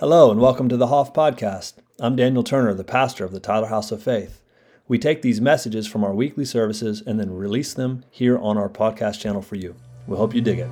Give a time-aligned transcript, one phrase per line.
[0.00, 1.74] Hello, and welcome to the Hoff Podcast.
[1.98, 4.40] I'm Daniel Turner, the pastor of the Tyler House of Faith.
[4.88, 8.70] We take these messages from our weekly services and then release them here on our
[8.70, 9.74] podcast channel for you.
[10.06, 10.70] We hope you dig it.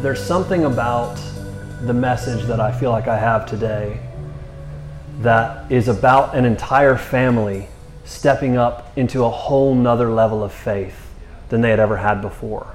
[0.00, 1.20] There's something about
[1.82, 4.00] the message that I feel like I have today
[5.20, 7.68] that is about an entire family
[8.06, 11.12] stepping up into a whole nother level of faith
[11.50, 12.74] than they had ever had before.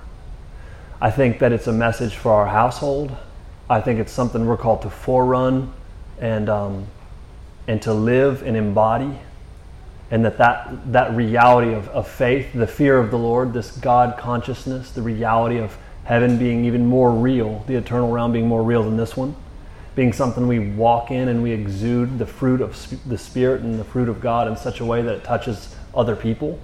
[1.02, 3.16] I think that it's a message for our household.
[3.68, 5.72] I think it's something we're called to forerun
[6.20, 6.88] and um,
[7.68, 9.18] and to live and embody,
[10.12, 14.18] and that that, that reality of, of faith, the fear of the Lord, this God
[14.18, 18.84] consciousness, the reality of heaven being even more real, the eternal realm being more real
[18.84, 19.36] than this one,
[19.96, 23.80] being something we walk in and we exude the fruit of sp- the Spirit and
[23.80, 26.60] the fruit of God in such a way that it touches other people.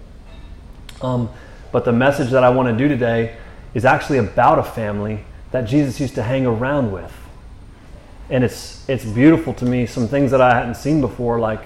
[1.01, 1.29] Um,
[1.71, 3.35] but the message that I want to do today
[3.77, 7.13] is actually about a family that Jesus used to hang around with.
[8.27, 11.63] And it's, it's beautiful to me, some things that I hadn't seen before, like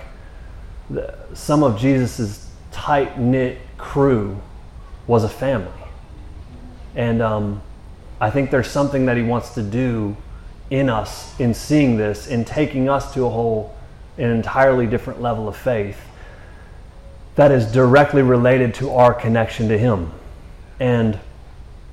[0.90, 4.38] the, some of Jesus' tight knit crew
[5.08, 5.72] was a family.
[6.96, 7.62] And um,
[8.20, 10.18] I think there's something that he wants to do
[10.70, 13.74] in us in seeing this, in taking us to a whole,
[14.18, 16.02] an entirely different level of faith
[17.36, 20.12] that is directly related to our connection to him.
[20.78, 21.18] And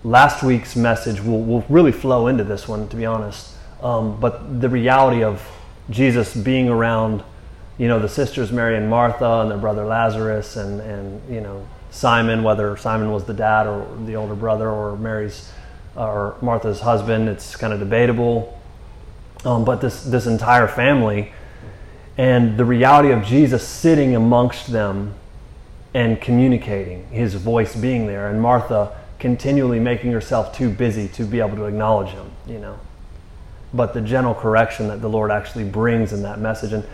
[0.05, 3.55] last week's message will, will really flow into this one, to be honest.
[3.83, 5.47] Um, but the reality of
[5.91, 7.23] Jesus being around,
[7.79, 11.67] you know, the sisters Mary and Martha and their brother Lazarus and, and you know,
[11.91, 15.51] Simon, whether Simon was the dad or the older brother or Mary's
[15.97, 18.59] or Martha's husband, it's kind of debatable.
[19.45, 21.33] Um, but this, this entire family
[22.19, 25.15] and the reality of Jesus sitting amongst them
[25.95, 31.41] and communicating, his voice being there, and Martha continually making herself too busy to be
[31.41, 32.79] able to acknowledge him, you know.
[33.75, 36.73] But the gentle correction that the Lord actually brings in that message.
[36.73, 36.87] And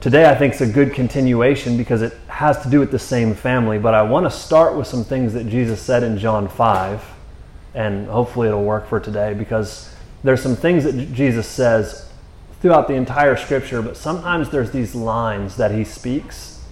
[0.00, 3.34] today I think is a good continuation because it has to do with the same
[3.34, 3.78] family.
[3.78, 7.02] But I want to start with some things that Jesus said in John 5,
[7.74, 12.08] and hopefully it'll work for today because there's some things that Jesus says
[12.60, 16.62] throughout the entire scripture, but sometimes there's these lines that he speaks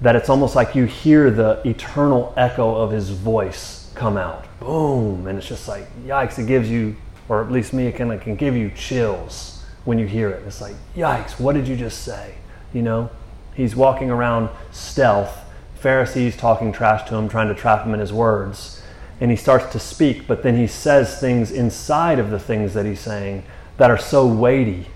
[0.00, 4.46] that it's almost like you hear the eternal echo of his voice come out.
[4.60, 5.26] Boom.
[5.26, 6.96] And it's just like, yikes, it gives you,
[7.28, 10.42] or at least me, it can, it can give you chills when you hear it.
[10.46, 12.34] It's like, yikes, what did you just say?
[12.72, 13.10] You know?
[13.54, 15.38] He's walking around stealth,
[15.74, 18.82] Pharisees talking trash to him, trying to trap him in his words.
[19.20, 22.86] And he starts to speak, but then he says things inside of the things that
[22.86, 23.44] he's saying
[23.76, 24.86] that are so weighty.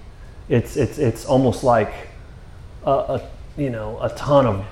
[0.48, 1.92] It's, it's, it's almost like
[2.86, 4.64] a, a you know, a ton of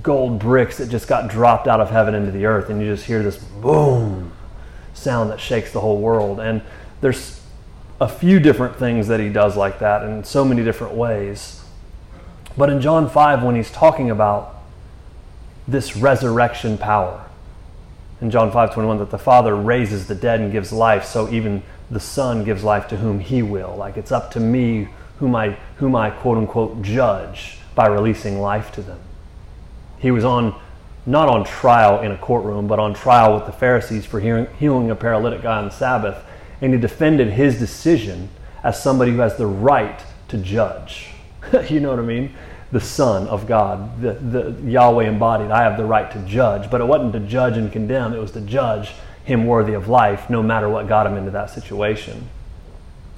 [0.00, 3.04] gold bricks that just got dropped out of heaven into the earth, and you just
[3.06, 4.32] hear this boom
[4.94, 6.40] sound that shakes the whole world.
[6.40, 6.62] And
[7.00, 7.40] there's
[8.00, 11.62] a few different things that he does like that in so many different ways.
[12.56, 14.62] But in John 5, when he's talking about
[15.68, 17.26] this resurrection power,
[18.20, 21.62] in John 5 21, that the Father raises the dead and gives life, so even
[21.90, 23.74] the Son gives life to whom he will.
[23.76, 24.88] Like it's up to me
[25.18, 29.00] whom I, whom I quote unquote judge by releasing life to them.
[30.02, 30.60] He was on
[31.06, 34.94] not on trial in a courtroom, but on trial with the Pharisees for healing a
[34.94, 36.22] paralytic guy on the Sabbath,
[36.60, 38.28] and he defended his decision
[38.62, 41.08] as somebody who has the right to judge.
[41.68, 42.34] you know what I mean?
[42.70, 45.50] The Son of God, the, the Yahweh embodied.
[45.50, 48.14] I have the right to judge, but it wasn't to judge and condemn.
[48.14, 48.92] It was to judge
[49.24, 52.28] him worthy of life, no matter what got him into that situation.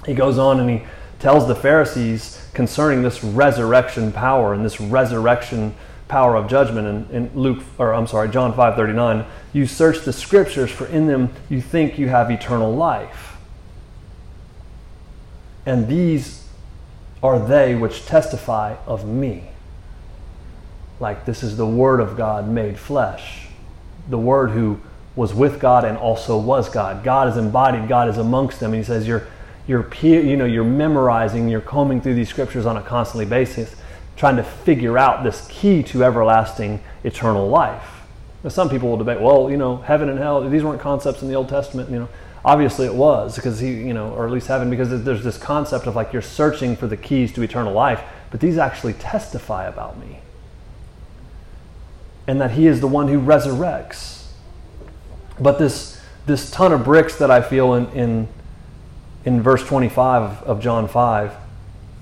[0.05, 0.83] He goes on and he
[1.19, 5.73] tells the Pharisees concerning this resurrection power and this resurrection
[6.07, 10.71] power of judgment in, in Luke or I'm sorry, John 5:39, you search the scriptures
[10.71, 13.37] for in them you think you have eternal life.
[15.65, 16.47] And these
[17.23, 19.45] are they which testify of me.
[20.99, 23.47] Like this is the word of God made flesh.
[24.09, 24.79] The word who
[25.15, 27.03] was with God and also was God.
[27.03, 28.73] God is embodied, God is amongst them.
[28.73, 29.27] And he says you're
[29.67, 33.75] you're you know you're memorizing, you're combing through these scriptures on a constantly basis
[34.15, 38.01] trying to figure out this key to everlasting eternal life.
[38.43, 41.27] Now, some people will debate, well, you know, heaven and hell, these weren't concepts in
[41.27, 42.09] the Old Testament, you know.
[42.45, 45.87] Obviously it was, because he, you know, or at least heaven, because there's this concept
[45.87, 49.97] of like you're searching for the keys to eternal life, but these actually testify about
[49.97, 50.19] me.
[52.27, 54.27] And that he is the one who resurrects.
[55.39, 58.27] But this this ton of bricks that I feel in in,
[59.25, 61.33] in verse 25 of, of John 5,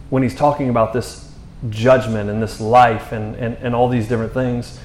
[0.10, 1.23] when he's talking about this
[1.70, 4.80] judgment and this life and, and, and all these different things.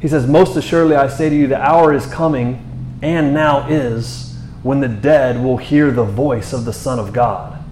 [0.00, 4.36] He says, Most assuredly I say to you, the hour is coming, and now is,
[4.62, 7.62] when the dead will hear the voice of the Son of God,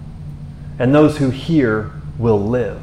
[0.78, 2.80] and those who hear will live.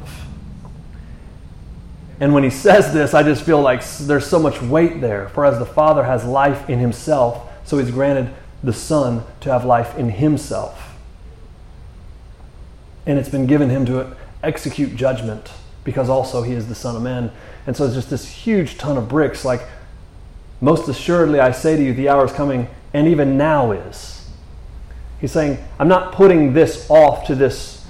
[2.20, 5.28] And when he says this, I just feel like there's so much weight there.
[5.30, 9.64] For as the Father has life in himself, so he's granted the Son to have
[9.64, 10.96] life in himself.
[13.04, 14.16] And it's been given him to
[14.46, 15.50] execute judgment
[15.84, 17.30] because also he is the Son of Man.
[17.66, 19.44] And so it's just this huge ton of bricks.
[19.44, 19.62] Like,
[20.60, 24.28] most assuredly, I say to you, the hour is coming, and even now is.
[25.20, 27.84] He's saying, I'm not putting this off to this,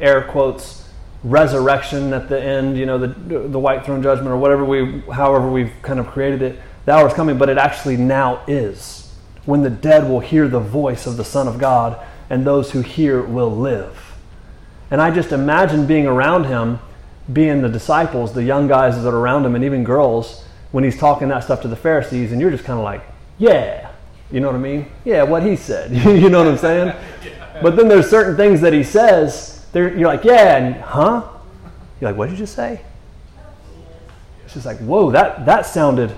[0.00, 0.88] air quotes,
[1.24, 3.08] resurrection at the end, you know, the,
[3.48, 6.60] the white throne judgment or whatever we, however we've kind of created it.
[6.86, 9.14] The hour is coming, but it actually now is.
[9.44, 11.98] When the dead will hear the voice of the Son of God,
[12.30, 14.07] and those who hear will live.
[14.90, 16.78] And I just imagine being around him
[17.32, 20.98] being the disciples, the young guys that are around him, and even girls, when he's
[20.98, 23.02] talking that stuff to the Pharisees, and you're just kind of like,
[23.38, 23.90] yeah,
[24.30, 24.90] you know what I mean?
[25.04, 25.92] Yeah, what he said.
[25.92, 26.94] you know what I'm saying?
[27.62, 31.28] But then there's certain things that he says, you're like, yeah, and huh?
[32.00, 32.80] You're like, what did you just say?
[34.44, 36.14] It's just like, whoa, that, that sounded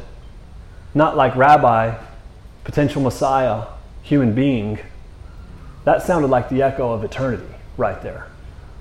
[0.94, 1.98] not like rabbi,
[2.64, 3.66] potential Messiah,
[4.02, 4.78] human being.
[5.84, 8.29] That sounded like the echo of eternity right there.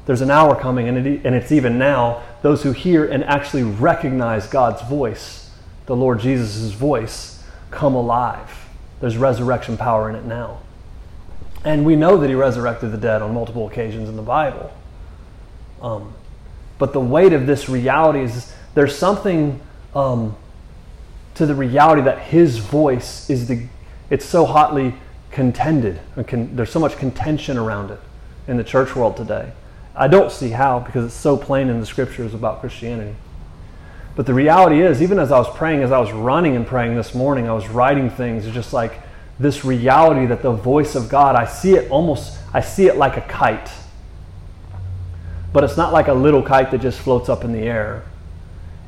[0.09, 2.23] There's an hour coming, and, it, and it's even now.
[2.41, 5.51] Those who hear and actually recognize God's voice,
[5.85, 8.49] the Lord Jesus' voice, come alive.
[9.01, 10.61] There's resurrection power in it now.
[11.63, 14.73] And we know that he resurrected the dead on multiple occasions in the Bible.
[15.79, 16.11] Um,
[16.79, 19.61] but the weight of this reality is there's something
[19.93, 20.35] um,
[21.35, 23.67] to the reality that his voice is the,
[24.09, 24.95] it's so hotly
[25.29, 25.99] contended.
[26.25, 27.99] Con, there's so much contention around it
[28.47, 29.51] in the church world today.
[29.95, 33.15] I don't see how because it's so plain in the scriptures about Christianity.
[34.15, 36.95] But the reality is, even as I was praying, as I was running and praying
[36.95, 38.45] this morning, I was writing things.
[38.45, 39.01] It's just like
[39.39, 43.17] this reality that the voice of God, I see it almost, I see it like
[43.17, 43.71] a kite.
[45.53, 48.03] But it's not like a little kite that just floats up in the air.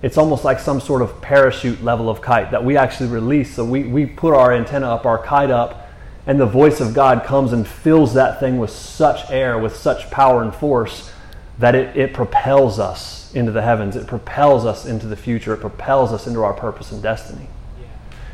[0.02, 3.56] It's almost like some sort of parachute level of kite that we actually release.
[3.56, 5.81] So we, we put our antenna up, our kite up,
[6.26, 10.12] and the voice of God comes and fills that thing with such air, with such
[10.12, 11.12] power and force,
[11.58, 13.96] that it, it propels us into the heavens.
[13.96, 15.54] It propels us into the future.
[15.54, 17.48] It propels us into our purpose and destiny.
[17.80, 17.88] Yeah.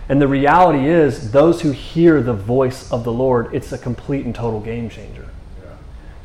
[0.10, 4.26] And the reality is, those who hear the voice of the Lord, it's a complete
[4.26, 5.30] and total game changer.
[5.64, 5.70] Yeah.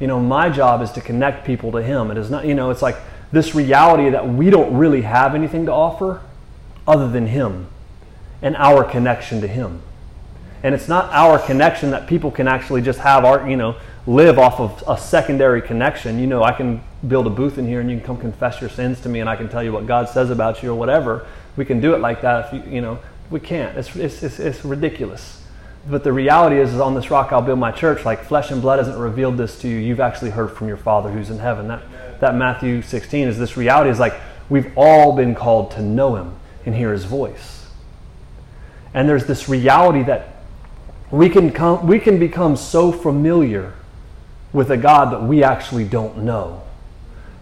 [0.01, 2.11] You know, my job is to connect people to Him.
[2.11, 2.97] It is not, you know, it's like
[3.31, 6.23] this reality that we don't really have anything to offer
[6.89, 7.69] other than Him
[8.43, 9.83] and our connection to Him
[10.63, 13.77] and it's not our connection that people can actually just have our you know
[14.07, 16.19] live off of a secondary connection.
[16.19, 18.71] You know i can build a booth in here and you can come confess your
[18.71, 21.27] sins to me and i can tell you what god says about you or whatever.
[21.57, 22.99] We can do it like that if you you know.
[23.31, 23.77] We can't.
[23.77, 25.41] It's it's it's, it's ridiculous.
[25.89, 28.05] But the reality is, is on this rock i'll build my church.
[28.05, 29.79] Like flesh and blood hasn't revealed this to you.
[29.79, 31.69] You've actually heard from your father who's in heaven.
[31.69, 31.83] That
[32.21, 34.15] that matthew 16 is this reality is like
[34.49, 36.35] we've all been called to know him
[36.65, 37.67] and hear his voice.
[38.95, 40.32] And there's this reality that
[41.13, 43.75] we can, come, we can become so familiar
[44.51, 46.63] with a God that we actually don't know.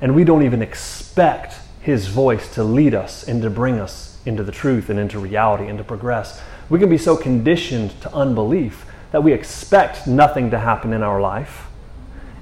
[0.01, 4.43] And we don't even expect His voice to lead us and to bring us into
[4.43, 6.43] the truth and into reality and to progress.
[6.69, 11.21] We can be so conditioned to unbelief that we expect nothing to happen in our
[11.21, 11.69] life.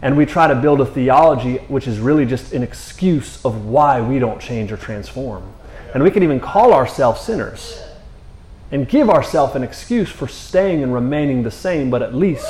[0.00, 4.00] And we try to build a theology which is really just an excuse of why
[4.00, 5.42] we don't change or transform.
[5.92, 7.82] And we can even call ourselves sinners
[8.70, 12.46] and give ourselves an excuse for staying and remaining the same, but at least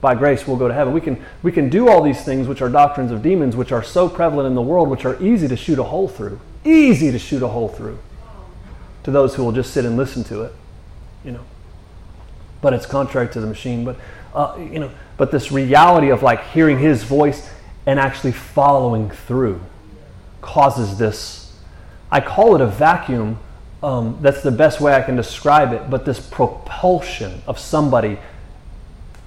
[0.00, 0.92] by grace we'll go to heaven.
[0.92, 3.82] We can, we can do all these things which are doctrines of demons, which are
[3.82, 6.40] so prevalent in the world, which are easy to shoot a hole through.
[6.64, 7.98] Easy to shoot a hole through
[9.04, 10.52] to those who will just sit and listen to it,
[11.24, 11.44] you know.
[12.60, 13.84] But it's contrary to the machine.
[13.84, 13.96] But,
[14.34, 17.48] uh, you know, but this reality of like hearing his voice
[17.86, 19.60] and actually following through
[20.40, 21.54] causes this,
[22.10, 23.38] I call it a vacuum
[23.84, 28.18] um, that's the best way I can describe it, but this propulsion of somebody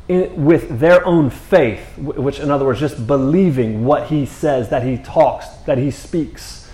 [0.08, 4.82] in, with their own faith, which, in other words, just believing what he says, that
[4.82, 6.72] he talks, that he speaks,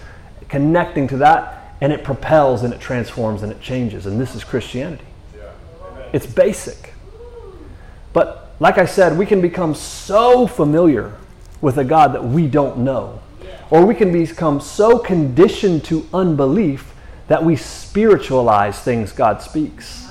[0.47, 4.05] connecting to that, and it propels and it transforms and it changes.
[4.05, 5.03] And this is Christianity.
[5.35, 5.51] Yeah.
[6.13, 6.93] It's basic.
[8.13, 11.17] But like I said, we can become so familiar
[11.59, 13.19] with a God that we don't know,
[13.69, 16.92] or we can become so conditioned to unbelief
[17.27, 20.07] that we spiritualize things God speaks.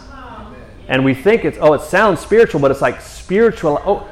[0.88, 4.08] And we think it's, oh, it sounds spiritual, but it's like spiritual, oh,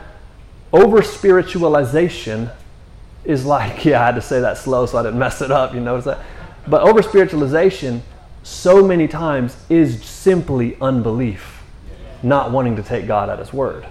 [0.72, 2.50] over spiritualization
[3.24, 5.74] is like, yeah, I had to say that slow so I didn't mess it up,
[5.74, 6.20] you notice that?
[6.66, 8.02] But over spiritualization,
[8.42, 11.62] so many times, is simply unbelief.
[12.22, 13.86] not wanting to take God at his word.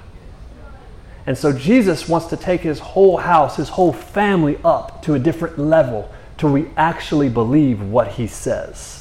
[1.25, 5.19] And so Jesus wants to take his whole house, his whole family up to a
[5.19, 8.98] different level to we actually believe what he says.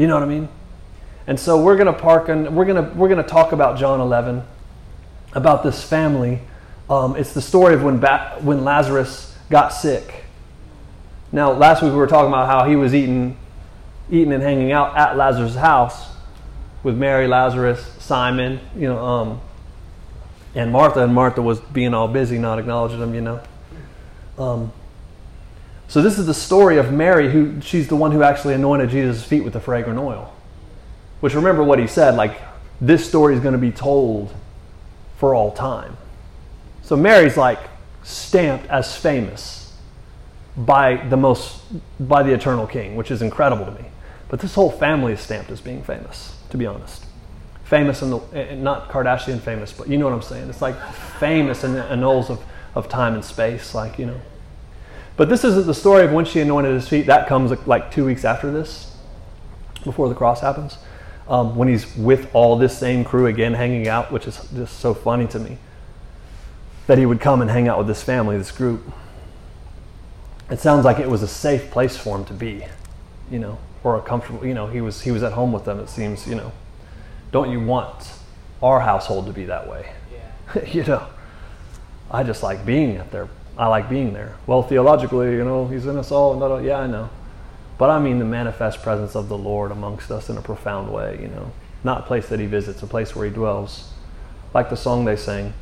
[0.00, 0.48] You know what I mean?
[1.26, 3.78] And so we're going to park and we're going to we're going to talk about
[3.78, 4.42] John 11
[5.34, 6.40] about this family.
[6.88, 10.24] Um, it's the story of when ba- when Lazarus got sick.
[11.32, 13.36] Now, last week we were talking about how he was eating
[14.10, 16.08] eating and hanging out at Lazarus' house
[16.82, 19.40] with Mary, Lazarus, Simon, you know, um,
[20.54, 23.42] and Martha, and Martha was being all busy, not acknowledging him, you know.
[24.38, 24.72] Um,
[25.90, 29.22] so this is the story of Mary, who she's the one who actually anointed Jesus'
[29.22, 30.32] feet with the fragrant oil.
[31.20, 32.40] Which remember what he said, like
[32.80, 34.32] this story is going to be told
[35.18, 35.98] for all time.
[36.82, 37.58] So Mary's like
[38.02, 39.76] stamped as famous
[40.56, 41.60] by the most
[42.00, 43.88] by the eternal king, which is incredible to me.
[44.30, 47.04] But this whole family is stamped as being famous, to be honest
[47.70, 50.50] famous in the eh, not Kardashian famous, but you know what I'm saying.
[50.50, 50.74] It's like
[51.20, 52.42] famous in the annals of,
[52.74, 54.20] of time and space, like you know.
[55.20, 57.04] But this isn't the story of when she anointed his feet.
[57.04, 58.96] That comes like two weeks after this,
[59.84, 60.78] before the cross happens,
[61.28, 64.94] um, when he's with all this same crew again, hanging out, which is just so
[64.94, 65.58] funny to me.
[66.86, 68.80] That he would come and hang out with this family, this group.
[70.50, 72.64] It sounds like it was a safe place for him to be,
[73.30, 74.46] you know, or a comfortable.
[74.46, 75.80] You know, he was he was at home with them.
[75.80, 76.50] It seems, you know
[77.32, 78.12] don't you want
[78.62, 79.92] our household to be that way?
[80.12, 80.64] Yeah.
[80.72, 81.06] you know,
[82.10, 83.28] I just like being at there.
[83.60, 84.36] I like being there.
[84.46, 86.42] Well, theologically, you know, he's in us all.
[86.42, 87.10] And yeah, I know.
[87.76, 91.18] But I mean the manifest presence of the Lord amongst us in a profound way,
[91.20, 91.52] you know.
[91.84, 93.92] Not a place that he visits, a place where he dwells.
[94.54, 95.52] Like the song they sang,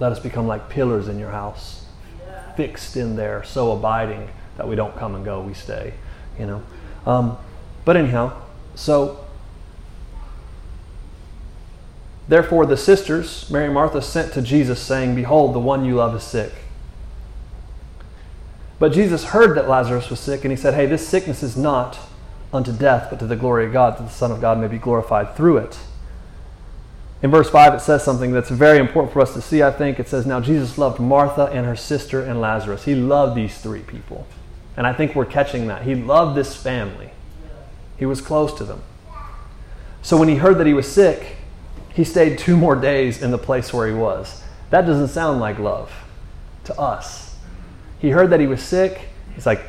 [0.00, 1.86] let us become like pillars in your house,
[2.26, 2.52] yeah.
[2.52, 5.94] fixed in there, so abiding that we don't come and go, we stay,
[6.38, 6.62] you know.
[7.06, 7.38] Um,
[7.86, 8.38] but anyhow,
[8.74, 9.24] so
[12.30, 16.14] Therefore, the sisters, Mary and Martha, sent to Jesus, saying, Behold, the one you love
[16.14, 16.52] is sick.
[18.78, 21.98] But Jesus heard that Lazarus was sick, and he said, Hey, this sickness is not
[22.52, 24.78] unto death, but to the glory of God, that the Son of God may be
[24.78, 25.80] glorified through it.
[27.20, 29.98] In verse 5, it says something that's very important for us to see, I think.
[29.98, 32.84] It says, Now Jesus loved Martha and her sister and Lazarus.
[32.84, 34.24] He loved these three people.
[34.76, 35.82] And I think we're catching that.
[35.82, 37.10] He loved this family,
[37.98, 38.82] he was close to them.
[40.00, 41.38] So when he heard that he was sick,
[41.92, 44.42] he stayed two more days in the place where he was.
[44.70, 45.92] That doesn't sound like love
[46.64, 47.36] to us.
[47.98, 49.08] He heard that he was sick.
[49.34, 49.62] He's like,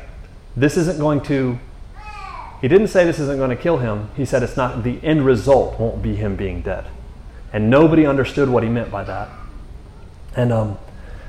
[0.56, 1.58] this isn't going to,
[2.60, 4.08] he didn't say this isn't going to kill him.
[4.16, 6.86] He said it's not, the end result won't be him being dead.
[7.52, 9.28] And nobody understood what he meant by that.
[10.36, 10.78] And, um,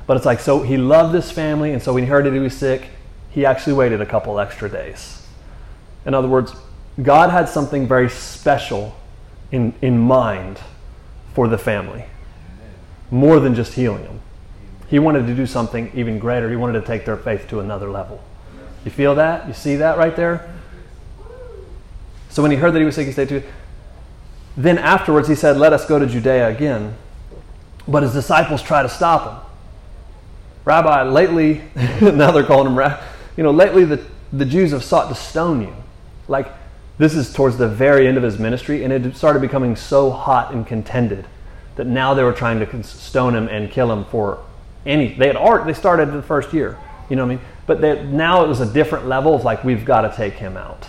[0.05, 2.39] but it's like, so he loved this family, and so when he heard that he
[2.39, 2.89] was sick,
[3.29, 5.25] he actually waited a couple extra days.
[6.05, 6.53] In other words,
[7.01, 8.95] God had something very special
[9.51, 10.59] in, in mind
[11.33, 12.05] for the family,
[13.11, 14.21] more than just healing them.
[14.87, 16.49] He wanted to do something even greater.
[16.49, 18.23] He wanted to take their faith to another level.
[18.85, 19.47] You feel that?
[19.47, 20.53] You see that right there?
[22.29, 23.43] So when he heard that he was sick, he stayed to.
[24.55, 26.95] Then afterwards, he said, Let us go to Judea again.
[27.87, 29.51] But his disciples try to stop him.
[30.65, 31.61] Rabbi, lately,
[32.01, 33.03] now they're calling him Rabbi,
[33.35, 35.75] you know, lately the, the Jews have sought to stone you.
[36.27, 36.47] Like,
[36.97, 40.53] this is towards the very end of his ministry, and it started becoming so hot
[40.53, 41.25] and contended
[41.75, 44.43] that now they were trying to stone him and kill him for
[44.85, 45.13] any.
[45.13, 45.65] They had art.
[45.65, 46.77] They started in the first year,
[47.09, 47.45] you know what I mean?
[47.65, 50.57] But they, now it was a different level of like we've got to take him
[50.57, 50.87] out.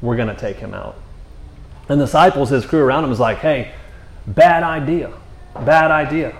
[0.00, 0.96] We're going to take him out.
[1.88, 3.72] And the disciples, his crew around him, was like, "Hey,
[4.26, 5.12] bad idea,
[5.54, 6.36] bad idea."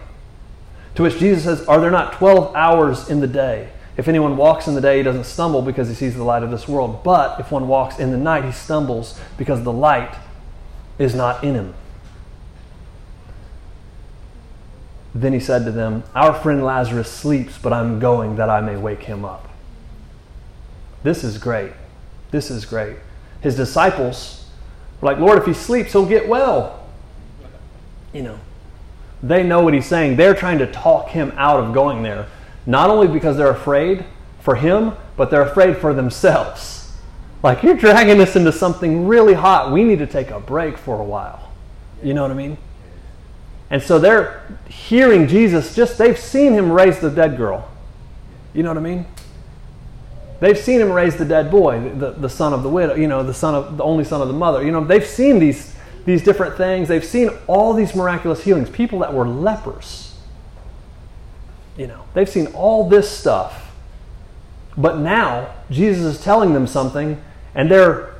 [0.95, 4.67] To which Jesus says, "Are there not twelve hours in the day?" If anyone walks
[4.67, 7.05] in the day, he doesn't stumble because he sees the light of this world.
[7.05, 10.15] But if one walks in the night, he stumbles because the light
[10.99, 11.75] is not in him.
[15.15, 18.77] Then he said to them, Our friend Lazarus sleeps, but I'm going that I may
[18.77, 19.51] wake him up.
[21.03, 21.73] This is great.
[22.31, 22.97] This is great.
[23.43, 24.47] His disciples
[25.01, 26.87] were like, Lord, if he sleeps, he'll get well.
[28.15, 28.39] You know,
[29.23, 30.17] they know what he's saying.
[30.17, 32.29] They're trying to talk him out of going there
[32.67, 34.05] not only because they're afraid
[34.41, 36.93] for him, but they're afraid for themselves.
[37.43, 39.73] Like, you're dragging us into something really hot.
[39.73, 41.51] We need to take a break for a while.
[42.03, 42.57] You know what I mean?
[43.71, 47.69] And so they're hearing Jesus, just they've seen him raise the dead girl.
[48.55, 49.07] You know what I mean?
[50.41, 53.23] They've seen him raise the dead boy, the, the son of the widow, you know,
[53.23, 54.63] the son of the only son of the mother.
[54.63, 56.89] You know, they've seen these these different things.
[56.89, 58.69] They've seen all these miraculous healings.
[58.69, 60.12] People that were lepers
[61.77, 63.71] you know, they've seen all this stuff.
[64.77, 67.23] But now Jesus is telling them something
[67.55, 68.15] and they're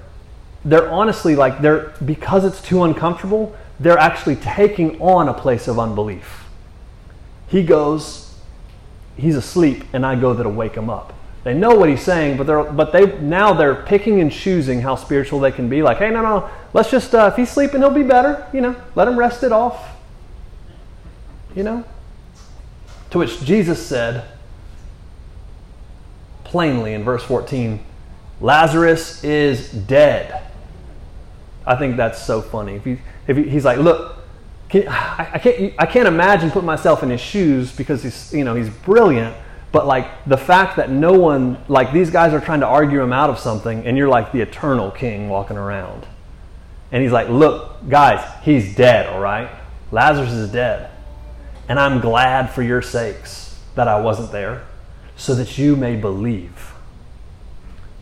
[0.65, 5.79] they're honestly like they're because it's too uncomfortable, they're actually taking on a place of
[5.79, 6.45] unbelief.
[7.49, 8.35] He goes,
[9.17, 11.13] he's asleep, and I go there to wake him up.
[11.45, 14.95] They know what he's saying, but they're but they now they're picking and choosing how
[14.95, 15.83] spiritual they can be.
[15.83, 18.47] Like, hey, no, no, let's just uh, if he's sleeping, he'll be better.
[18.53, 19.97] You know, let him rest it off.
[21.57, 21.85] You know.
[23.13, 24.25] To which Jesus said
[26.45, 27.83] plainly in verse 14,
[28.41, 30.43] Lazarus is dead.
[31.67, 32.77] I think that's so funny.
[32.77, 32.87] If,
[33.29, 34.19] if he, he's like, look,
[34.69, 38.45] can, I, I, can't, I can't imagine putting myself in his shoes because he's, you
[38.45, 39.37] know, he's brilliant
[39.73, 43.13] but like the fact that no one, like these guys are trying to argue him
[43.13, 46.07] out of something, and you're like the eternal king walking around.
[46.93, 49.51] And he's like, Look, guys, he's dead, all right?
[49.91, 50.91] Lazarus is dead.
[51.73, 54.67] And I'm glad for your sakes that I wasn't there,
[55.17, 56.75] so that you may believe.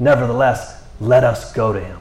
[0.01, 2.01] Nevertheless, let us go to him.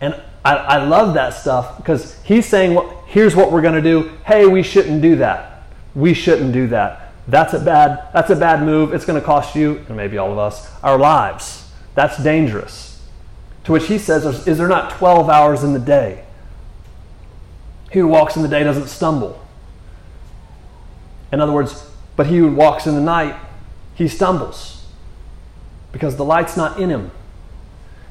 [0.00, 3.82] And I, I love that stuff because he's saying, well, here's what we're going to
[3.82, 4.10] do.
[4.24, 5.64] Hey, we shouldn't do that.
[5.94, 8.94] We shouldn't do that that's a bad, that's a bad move.
[8.94, 11.70] It's going to cost you, and maybe all of us, our lives.
[11.94, 13.06] That's dangerous.
[13.64, 16.24] To which he says, Is there not 12 hours in the day?
[17.92, 19.44] He who walks in the day doesn't stumble.
[21.32, 23.36] In other words, but he who walks in the night,
[23.94, 24.86] he stumbles
[25.92, 27.10] because the light's not in him.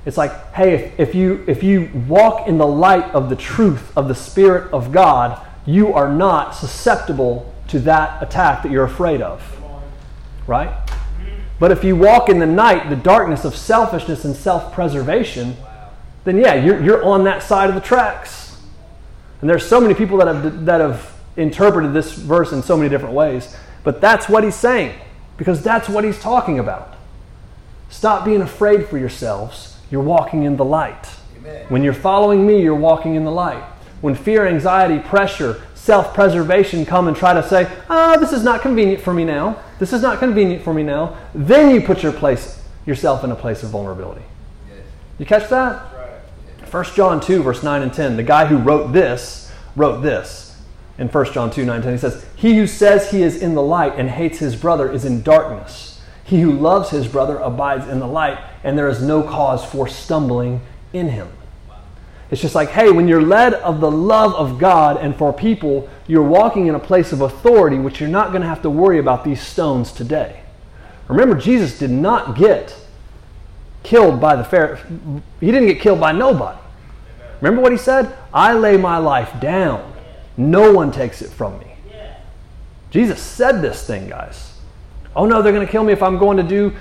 [0.05, 3.95] It's like, hey, if, if, you, if you walk in the light of the truth
[3.97, 9.21] of the Spirit of God, you are not susceptible to that attack that you're afraid
[9.21, 9.43] of.
[10.47, 10.73] Right?
[11.59, 15.57] But if you walk in the night, the darkness of selfishness and self preservation,
[16.23, 18.61] then yeah, you're, you're on that side of the tracks.
[19.41, 22.89] And there's so many people that have, that have interpreted this verse in so many
[22.89, 23.55] different ways.
[23.83, 24.99] But that's what he's saying,
[25.37, 26.95] because that's what he's talking about.
[27.89, 29.77] Stop being afraid for yourselves.
[29.89, 31.07] You're walking in the light.
[31.37, 31.65] Amen.
[31.69, 33.63] When you're following me, you're walking in the light.
[34.01, 38.43] When fear, anxiety, pressure, self preservation come and try to say, ah, oh, this is
[38.43, 39.57] not convenient for me now.
[39.79, 41.17] This is not convenient for me now.
[41.33, 44.25] Then you put your place, yourself in a place of vulnerability.
[44.69, 44.79] Yes.
[45.17, 45.93] You catch that?
[45.93, 46.73] Right.
[46.73, 48.17] 1 John 2, verse 9 and 10.
[48.17, 50.46] The guy who wrote this wrote this
[50.97, 51.91] in 1 John 2, 9 10.
[51.91, 55.05] He says, He who says he is in the light and hates his brother is
[55.05, 56.01] in darkness.
[56.23, 59.87] He who loves his brother abides in the light, and there is no cause for
[59.87, 61.29] stumbling in him.
[62.29, 65.89] It's just like, hey, when you're led of the love of God and for people,
[66.07, 68.99] you're walking in a place of authority, which you're not going to have to worry
[68.99, 70.41] about these stones today.
[71.07, 72.75] Remember, Jesus did not get
[73.83, 74.75] killed by the fair.
[75.39, 76.59] He didn't get killed by nobody.
[77.39, 78.17] Remember what he said?
[78.33, 79.93] I lay my life down.
[80.37, 81.67] No one takes it from me.
[82.89, 84.53] Jesus said this thing, guys.
[85.15, 86.73] Oh no, they're going to kill me if I'm going to do,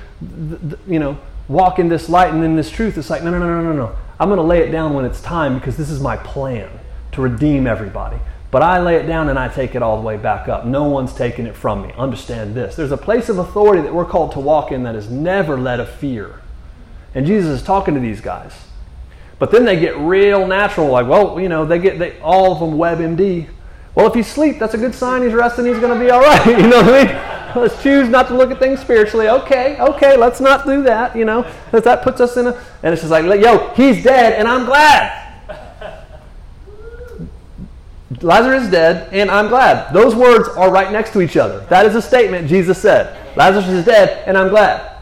[0.86, 2.98] you know, walk in this light and in this truth.
[2.98, 3.96] It's like, no, no, no, no, no, no.
[4.20, 6.70] I'm going to lay it down when it's time because this is my plan
[7.12, 8.18] to redeem everybody.
[8.50, 10.64] But I lay it down and I take it all the way back up.
[10.64, 11.92] No one's taking it from me.
[11.96, 12.76] Understand this.
[12.76, 15.80] There's a place of authority that we're called to walk in that is never led
[15.80, 16.40] of fear.
[17.14, 18.52] And Jesus is talking to these guys.
[19.38, 22.60] But then they get real natural, like, well, you know, they get they, all of
[22.60, 23.48] them WebMD.
[23.94, 26.20] Well, if he's asleep, that's a good sign he's resting, he's going to be all
[26.20, 26.46] right.
[26.58, 27.36] You know what I mean?
[27.60, 29.28] let's choose not to look at things spiritually.
[29.28, 31.42] Okay, okay, let's not do that, you know.
[31.66, 34.66] Because that puts us in a, and it's just like, yo, he's dead and I'm
[34.66, 35.24] glad.
[38.22, 39.92] Lazarus is dead and I'm glad.
[39.92, 41.60] Those words are right next to each other.
[41.66, 43.36] That is a statement Jesus said.
[43.36, 44.95] Lazarus is dead and I'm glad.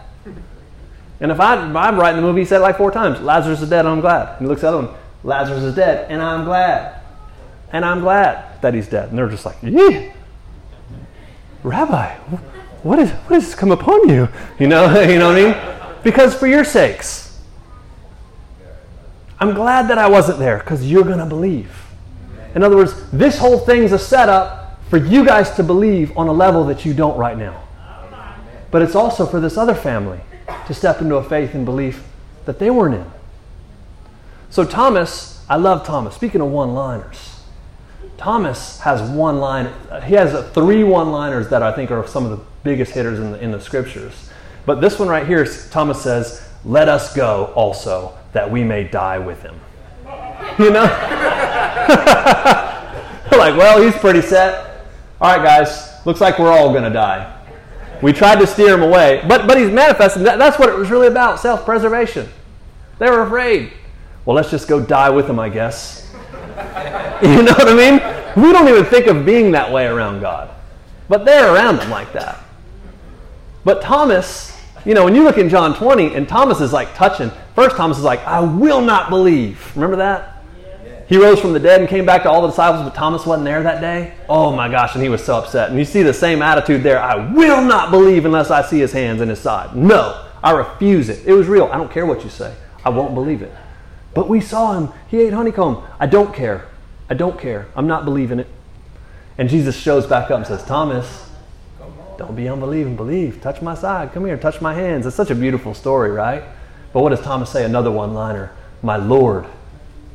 [1.24, 3.70] And if, I, I'm writing the movie, he said it like four times Lazarus is
[3.70, 4.36] dead I'm glad.
[4.36, 7.00] And he looks at the other one Lazarus is dead and I'm glad.
[7.72, 9.08] And I'm glad that he's dead.
[9.08, 10.12] And they're just like, yeah.
[11.62, 12.14] Rabbi,
[12.82, 14.28] what, is, what has come upon you?
[14.58, 16.02] You know, you know what I mean?
[16.02, 17.40] Because for your sakes.
[19.40, 21.74] I'm glad that I wasn't there because you're going to believe.
[22.54, 26.34] In other words, this whole thing's a setup for you guys to believe on a
[26.34, 27.64] level that you don't right now.
[28.70, 30.20] But it's also for this other family
[30.66, 32.04] to step into a faith and belief
[32.44, 33.10] that they weren't in.
[34.50, 36.14] So, Thomas, I love Thomas.
[36.14, 37.34] Speaking of one liners,
[38.16, 39.72] Thomas has one line.
[40.04, 43.40] He has three one-liners that I think are some of the biggest hitters in the,
[43.40, 44.30] in the scriptures.
[44.66, 49.18] But this one right here, Thomas says, "Let us go also, that we may die
[49.18, 49.60] with him."
[50.58, 50.82] You know,
[53.32, 54.86] like, well, he's pretty set.
[55.20, 57.33] All right, guys, looks like we're all gonna die.
[58.04, 60.24] We tried to steer him away, but but he's manifesting.
[60.24, 62.28] That, that's what it was really about: self-preservation.
[62.98, 63.72] They were afraid.
[64.26, 66.02] Well, let's just go die with him, I guess.
[67.22, 68.44] You know what I mean?
[68.44, 70.50] We don't even think of being that way around God.
[71.08, 72.44] But they're around them like that.
[73.64, 77.30] But Thomas, you know, when you look in John 20 and Thomas is like touching,
[77.54, 79.74] first Thomas is like, I will not believe.
[79.74, 80.33] Remember that?
[81.06, 83.44] He rose from the dead and came back to all the disciples, but Thomas wasn't
[83.44, 84.14] there that day.
[84.28, 85.70] Oh my gosh, and he was so upset.
[85.70, 87.00] And you see the same attitude there.
[87.00, 89.76] I will not believe unless I see his hands and his side.
[89.76, 91.26] No, I refuse it.
[91.26, 91.66] It was real.
[91.66, 92.54] I don't care what you say.
[92.84, 93.52] I won't believe it.
[94.14, 94.90] But we saw him.
[95.08, 95.84] He ate honeycomb.
[96.00, 96.68] I don't care.
[97.10, 97.66] I don't care.
[97.76, 98.46] I'm not believing it.
[99.36, 101.28] And Jesus shows back up and says, Thomas,
[102.16, 103.40] don't be unbelieving, believe.
[103.40, 104.12] Touch my side.
[104.12, 105.04] Come here, touch my hands.
[105.04, 106.44] It's such a beautiful story, right?
[106.92, 107.64] But what does Thomas say?
[107.64, 109.46] Another one liner My Lord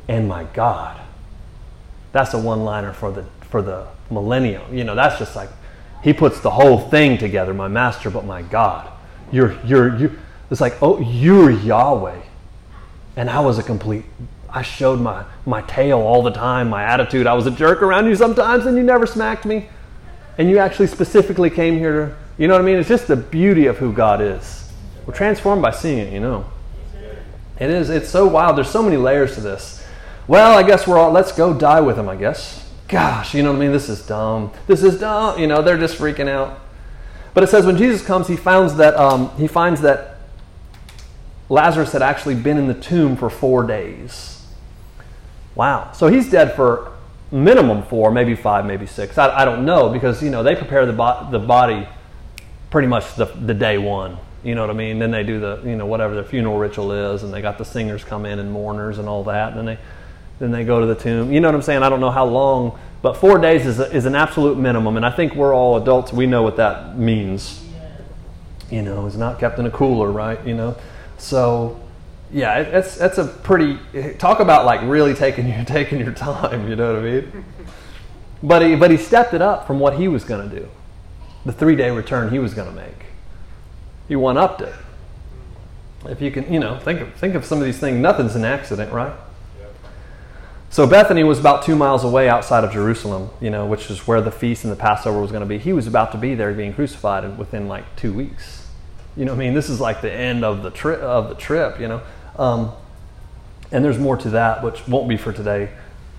[0.08, 1.00] and my God.
[2.12, 4.76] That's a one liner for the, for the millennium.
[4.76, 5.50] You know, that's just like,
[6.02, 8.90] he puts the whole thing together, my master, but my God.
[9.30, 10.18] You're, you're, you.
[10.50, 12.20] It's like, oh, you're Yahweh.
[13.16, 14.04] And I was a complete,
[14.48, 17.26] I showed my, my tail all the time, my attitude.
[17.26, 19.68] I was a jerk around you sometimes, and you never smacked me.
[20.38, 22.76] And you actually specifically came here to, you know what I mean?
[22.76, 24.72] It's just the beauty of who God is.
[25.06, 26.46] We're transformed by seeing it, you know.
[27.60, 28.56] It is, it's so wild.
[28.56, 29.79] There's so many layers to this.
[30.30, 32.64] Well, I guess we're all, let's go die with him, I guess.
[32.86, 33.72] Gosh, you know what I mean?
[33.72, 34.52] This is dumb.
[34.68, 35.40] This is dumb.
[35.40, 36.60] You know, they're just freaking out.
[37.34, 40.18] But it says when Jesus comes, he finds that, um, he finds that
[41.48, 44.46] Lazarus had actually been in the tomb for four days.
[45.56, 45.90] Wow.
[45.94, 46.92] So he's dead for
[47.32, 49.18] minimum four, maybe five, maybe six.
[49.18, 51.88] I, I don't know because, you know, they prepare the, bo- the body
[52.70, 54.16] pretty much the, the day one.
[54.44, 55.00] You know what I mean?
[55.00, 57.64] Then they do the, you know, whatever their funeral ritual is, and they got the
[57.64, 59.48] singers come in and mourners and all that.
[59.48, 59.78] And then they,
[60.40, 61.32] then they go to the tomb.
[61.32, 61.82] You know what I'm saying?
[61.82, 64.96] I don't know how long, but four days is, a, is an absolute minimum.
[64.96, 66.12] And I think we're all adults.
[66.12, 67.62] We know what that means.
[68.70, 70.44] You know, it's not kept in a cooler, right?
[70.46, 70.76] You know,
[71.18, 71.78] so
[72.32, 73.78] yeah, it, it's that's a pretty
[74.14, 76.68] talk about like really taking your taking your time.
[76.68, 77.44] You know what I mean?
[78.42, 80.66] But he but he stepped it up from what he was going to do,
[81.44, 83.04] the three day return he was going to make.
[84.08, 84.72] He one upped it.
[86.06, 87.98] If you can, you know, think of think of some of these things.
[88.00, 89.12] Nothing's an accident, right?
[90.72, 94.20] So Bethany was about two miles away outside of Jerusalem, you know, which is where
[94.20, 95.58] the feast and the Passover was going to be.
[95.58, 98.68] He was about to be there being crucified within like two weeks.
[99.16, 101.80] You know, I mean, this is like the end of the trip of the trip,
[101.80, 102.02] you know.
[102.38, 102.70] Um,
[103.72, 105.70] and there's more to that, which won't be for today,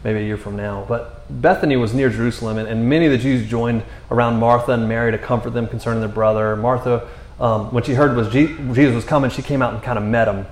[0.04, 0.84] maybe a year from now.
[0.86, 4.90] But Bethany was near Jerusalem, and, and many of the Jews joined around Martha and
[4.90, 6.58] Mary to comfort them concerning their brother.
[6.58, 7.08] Martha,
[7.40, 10.28] um, when she heard was Jesus was coming, she came out and kind of met
[10.28, 10.46] him.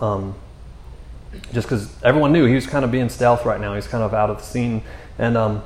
[0.00, 0.34] Um,
[1.52, 3.74] just because everyone knew he was kind of being stealth right now.
[3.74, 4.82] He's kind of out of the scene.
[5.18, 5.62] And um,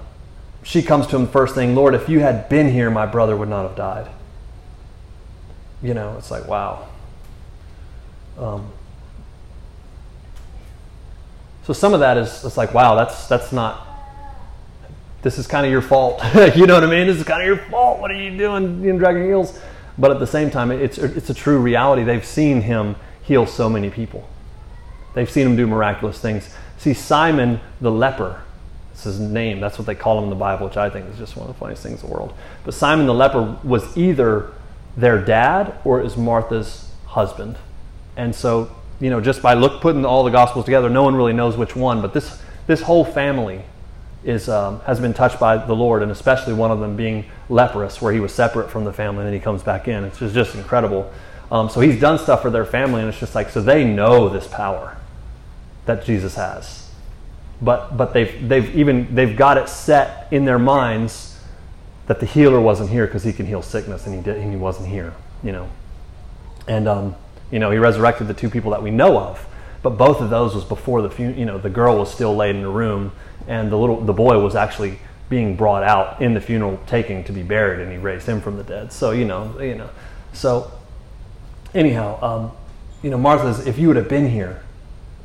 [0.62, 3.48] she comes to him first thing, Lord, if you had been here, my brother would
[3.48, 4.10] not have died.
[5.82, 6.88] You know, it's like, wow.
[8.38, 8.70] Um,
[11.64, 13.86] so some of that is it's like, wow, that's that's not.
[15.22, 16.20] This is kind of your fault.
[16.56, 17.06] you know what I mean?
[17.06, 18.00] This is kind of your fault.
[18.00, 19.60] What are you doing, know, dragging heels?
[19.96, 22.02] But at the same time, it's it's a true reality.
[22.02, 24.28] They've seen him heal so many people.
[25.14, 26.54] They've seen him do miraculous things.
[26.78, 28.42] See, Simon the leper,
[28.90, 29.60] that's his name.
[29.60, 31.54] That's what they call him in the Bible, which I think is just one of
[31.54, 32.34] the funniest things in the world.
[32.64, 34.52] But Simon the leper was either
[34.96, 37.56] their dad or is Martha's husband.
[38.16, 38.70] And so,
[39.00, 41.74] you know, just by look putting all the gospels together, no one really knows which
[41.74, 42.02] one.
[42.02, 43.62] But this this whole family
[44.24, 48.00] is um, has been touched by the Lord, and especially one of them being leprous,
[48.00, 50.04] where he was separate from the family, and then he comes back in.
[50.04, 51.10] It's just, just incredible.
[51.52, 54.30] Um, so he's done stuff for their family, and it's just like so they know
[54.30, 54.96] this power
[55.84, 56.90] that Jesus has.
[57.60, 61.38] But, but they've, they've even they've got it set in their minds
[62.06, 64.56] that the healer wasn't here because he can heal sickness and he, did, and he
[64.56, 65.12] wasn't here,
[65.42, 65.68] you know.
[66.66, 67.14] And, um,
[67.50, 69.46] you know, he resurrected the two people that we know of.
[69.82, 72.56] But both of those was before the, fun- you know, the girl was still laid
[72.56, 73.12] in the room
[73.46, 77.32] and the little, the boy was actually being brought out in the funeral taking to
[77.32, 78.92] be buried and he raised him from the dead.
[78.92, 79.90] So, you know, you know,
[80.32, 80.72] so
[81.74, 82.52] anyhow, um,
[83.02, 84.62] you know, Martha's, if you would have been here,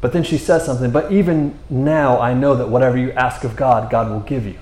[0.02, 3.56] but then she says something, but even now I know that whatever you ask of
[3.56, 4.60] God, God will give you.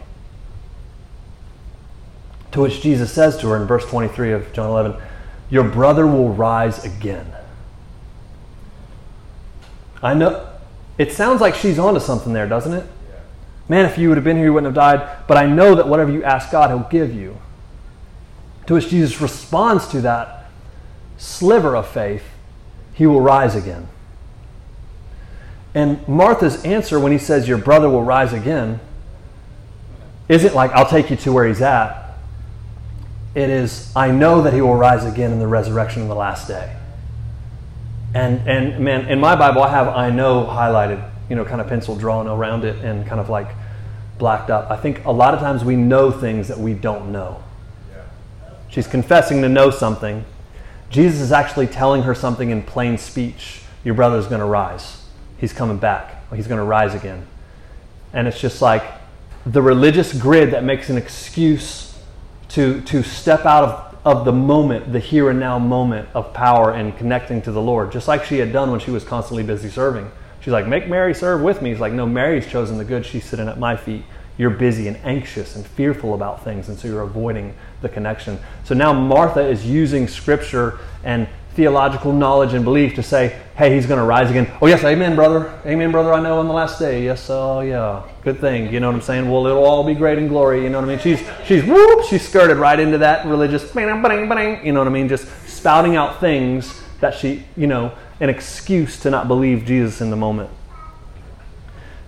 [2.51, 4.95] To which Jesus says to her in verse 23 of John 11,
[5.49, 7.33] Your brother will rise again.
[10.01, 10.47] I know,
[10.97, 12.85] it sounds like she's onto something there, doesn't it?
[13.67, 15.27] Man, if you would have been here, you wouldn't have died.
[15.27, 17.37] But I know that whatever you ask God, He'll give you.
[18.67, 20.44] To which Jesus responds to that
[21.17, 22.23] sliver of faith,
[22.93, 23.87] He will rise again.
[25.75, 28.79] And Martha's answer when he says, Your brother will rise again,
[30.29, 32.15] isn't like, I'll take you to where he's at.
[33.35, 36.47] It is, I know that he will rise again in the resurrection of the last
[36.47, 36.73] day.
[38.13, 41.67] And, and man, in my Bible, I have I know highlighted, you know, kind of
[41.67, 43.49] pencil drawn around it and kind of like
[44.17, 44.71] blacked up.
[44.71, 47.43] I think a lot of times we know things that we don't know.
[48.69, 50.23] She's confessing to know something.
[50.95, 53.61] Jesus is actually telling her something in plain speech.
[53.83, 55.05] Your brother is going to rise.
[55.37, 56.23] He's coming back.
[56.33, 57.27] He's going to rise again.
[58.13, 58.81] And it's just like
[59.45, 61.99] the religious grid that makes an excuse
[62.49, 66.71] to, to step out of, of the moment, the here and now moment of power
[66.71, 69.67] and connecting to the Lord, just like she had done when she was constantly busy
[69.67, 70.09] serving.
[70.39, 71.71] She's like, Make Mary serve with me.
[71.71, 73.05] He's like, No, Mary's chosen the good.
[73.05, 74.05] She's sitting at my feet.
[74.37, 78.39] You're busy and anxious and fearful about things, and so you're avoiding the connection.
[78.63, 83.85] So now Martha is using scripture and theological knowledge and belief to say, hey, he's
[83.85, 84.51] going to rise again.
[84.61, 85.57] Oh, yes, amen, brother.
[85.65, 86.13] Amen, brother.
[86.13, 87.05] I know on the last day.
[87.05, 88.03] Yes, oh, yeah.
[88.23, 88.73] Good thing.
[88.73, 89.31] You know what I'm saying?
[89.31, 90.63] Well, it'll all be great and glory.
[90.63, 90.99] You know what I mean?
[90.99, 95.07] She's, she's, whoop, she's skirted right into that religious, you know what I mean?
[95.07, 100.09] Just spouting out things that she, you know, an excuse to not believe Jesus in
[100.09, 100.49] the moment.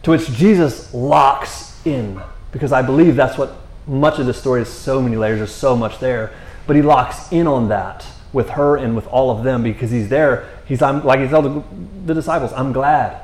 [0.03, 2.21] To which Jesus locks in,
[2.51, 3.53] because I believe that's what
[3.87, 6.33] much of the story is so many layers, there's so much there.
[6.65, 10.09] But he locks in on that with her and with all of them because he's
[10.09, 10.49] there.
[10.65, 11.63] He's I'm, like he told the,
[12.05, 13.21] the disciples, I'm glad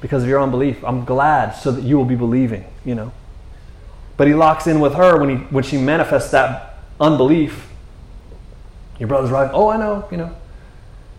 [0.00, 0.84] because of your unbelief.
[0.84, 3.12] I'm glad so that you will be believing, you know.
[4.16, 7.68] But he locks in with her when he when she manifests that unbelief.
[8.98, 9.50] Your brother's right.
[9.52, 10.36] Oh, I know, you know.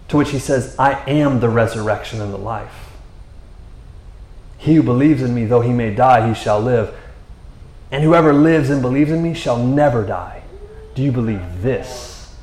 [0.10, 2.85] To which he says, I am the resurrection and the life.
[4.66, 6.92] He who believes in me, though he may die, he shall live.
[7.92, 10.42] And whoever lives and believes in me shall never die.
[10.96, 12.36] Do you believe this?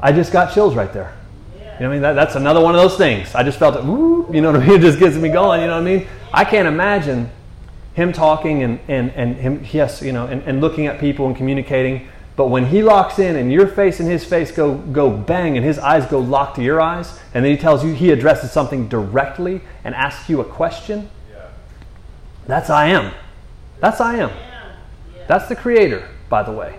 [0.00, 1.12] I just got chills right there.
[1.56, 2.02] You know what I mean?
[2.02, 3.34] That, that's another one of those things.
[3.34, 4.76] I just felt it, woo, you know what I mean?
[4.78, 6.06] It just gets me going, you know what I mean?
[6.32, 7.28] I can't imagine
[7.94, 11.34] him talking and, and, and him, yes, you know, and, and looking at people and
[11.34, 12.08] communicating.
[12.36, 15.64] But when he locks in and your face and his face go, go bang and
[15.64, 18.88] his eyes go locked to your eyes, and then he tells you he addresses something
[18.88, 21.48] directly and asks you a question, yeah.
[22.46, 23.12] that's I am.
[23.80, 24.30] That's I am.
[24.30, 24.76] Yeah.
[25.14, 25.26] Yeah.
[25.28, 26.76] That's the creator, by the way.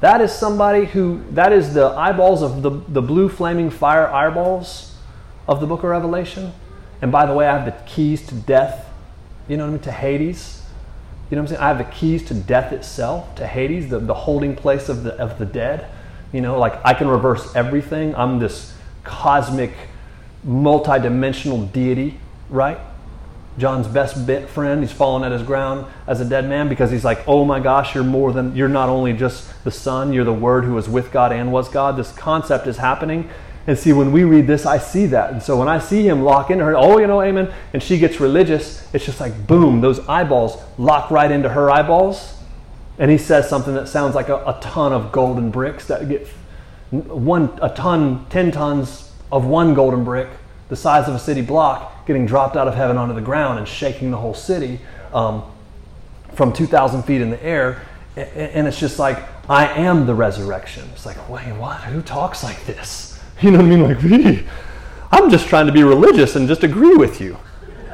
[0.00, 4.94] That is somebody who, that is the eyeballs of the, the blue flaming fire eyeballs
[5.46, 6.52] of the book of Revelation.
[7.00, 8.88] And by the way, I have the keys to death,
[9.48, 10.62] you know what I mean, to Hades.
[11.30, 11.60] You know what I'm saying?
[11.60, 15.14] I have the keys to death itself, to Hades, the, the holding place of the,
[15.16, 15.86] of the dead.
[16.32, 18.14] You know, like I can reverse everything.
[18.14, 19.72] I'm this cosmic,
[20.46, 22.78] multidimensional deity, right?
[23.58, 24.82] John's best bit friend.
[24.82, 27.94] He's fallen at his ground as a dead man because he's like, oh my gosh,
[27.94, 31.10] you're more than, you're not only just the Son, you're the Word who was with
[31.10, 31.96] God and was God.
[31.96, 33.28] This concept is happening.
[33.68, 35.30] And see, when we read this, I see that.
[35.30, 37.98] And so when I see him lock into her, oh, you know, amen, and she
[37.98, 42.34] gets religious, it's just like, boom, those eyeballs lock right into her eyeballs.
[42.98, 46.26] And he says something that sounds like a, a ton of golden bricks that get
[46.90, 50.28] one, a ton, 10 tons of one golden brick,
[50.70, 53.68] the size of a city block getting dropped out of heaven onto the ground and
[53.68, 54.80] shaking the whole city
[55.12, 55.44] um,
[56.32, 57.82] from 2,000 feet in the air.
[58.16, 60.88] And it's just like, I am the resurrection.
[60.94, 61.82] It's like, wait, what?
[61.82, 63.17] Who talks like this?
[63.42, 64.22] You know what I mean?
[64.22, 64.44] Like.
[65.12, 67.38] I'm just trying to be religious and just agree with you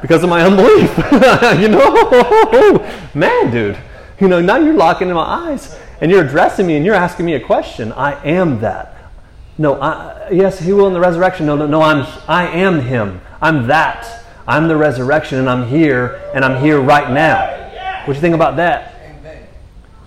[0.01, 0.95] because of my unbelief.
[1.61, 3.09] you know?
[3.13, 3.77] Man, dude.
[4.19, 7.25] You know, now you're locking in my eyes and you're addressing me and you're asking
[7.25, 7.91] me a question.
[7.93, 9.11] I am that.
[9.57, 11.45] No, I, yes, he will in the resurrection.
[11.45, 13.21] No, no, no, I'm, I am him.
[13.41, 14.25] I'm that.
[14.47, 17.61] I'm the resurrection and I'm here and I'm here right now.
[18.01, 18.93] What do you think about that?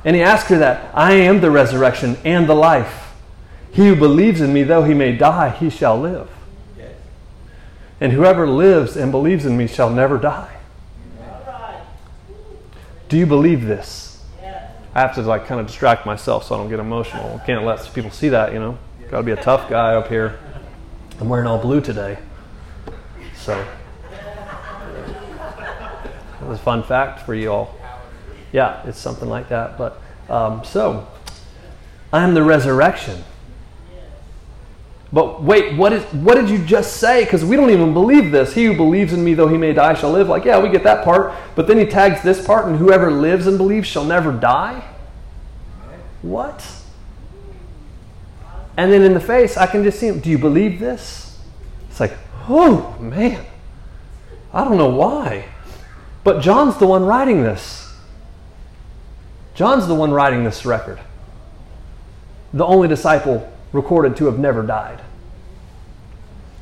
[0.05, 3.08] And he asked her that I am the resurrection and the life.
[3.73, 6.31] He who believes in me, though he may die, he shall live.
[8.01, 10.57] And whoever lives and believes in me shall never die.
[13.09, 14.23] Do you believe this?
[14.95, 17.41] I have to like kind of distract myself so I don't get emotional.
[17.47, 18.79] Can't let people see that, you know.
[19.11, 20.39] Got to be a tough guy up here.
[21.21, 22.19] I'm wearing all blue today.
[23.37, 23.65] So,
[26.41, 27.75] that was a fun fact for you all.
[28.53, 29.79] Yeah, it's something like that.
[29.79, 31.09] But um, so,
[32.13, 33.25] I'm the resurrection.
[35.13, 37.25] But wait, what, is, what did you just say?
[37.25, 38.55] Because we don't even believe this.
[38.55, 40.29] He who believes in me, though he may die, shall live.
[40.29, 41.35] Like, yeah, we get that part.
[41.55, 44.87] But then he tags this part, and whoever lives and believes shall never die.
[46.21, 46.67] What?
[48.77, 50.21] And then in the face, I can just see him.
[50.21, 51.39] Do you believe this?
[51.91, 52.13] It's like,
[52.49, 53.45] oh man,
[54.53, 55.47] I don't know why.
[56.23, 57.93] But John's the one writing this.
[59.55, 61.01] John's the one writing this record.
[62.53, 65.01] The only disciple recorded to have never died.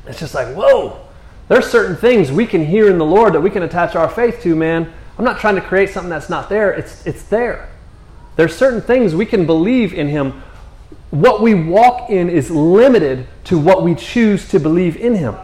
[0.05, 0.99] It's just like, whoa,
[1.47, 4.41] there's certain things we can hear in the Lord that we can attach our faith
[4.43, 4.91] to, man.
[5.17, 7.69] I'm not trying to create something that's not there, it's, it's there.
[8.35, 10.43] There's certain things we can believe in Him.
[11.09, 15.35] What we walk in is limited to what we choose to believe in Him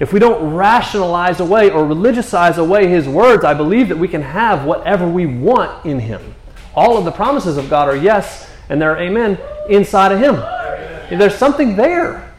[0.00, 4.22] if we don't rationalize away or religiousize away His words, I believe that we can
[4.22, 6.34] have whatever we want in Him.
[6.74, 10.36] All of the promises of God are yes and they're amen inside of Him.
[11.10, 12.32] There's something there.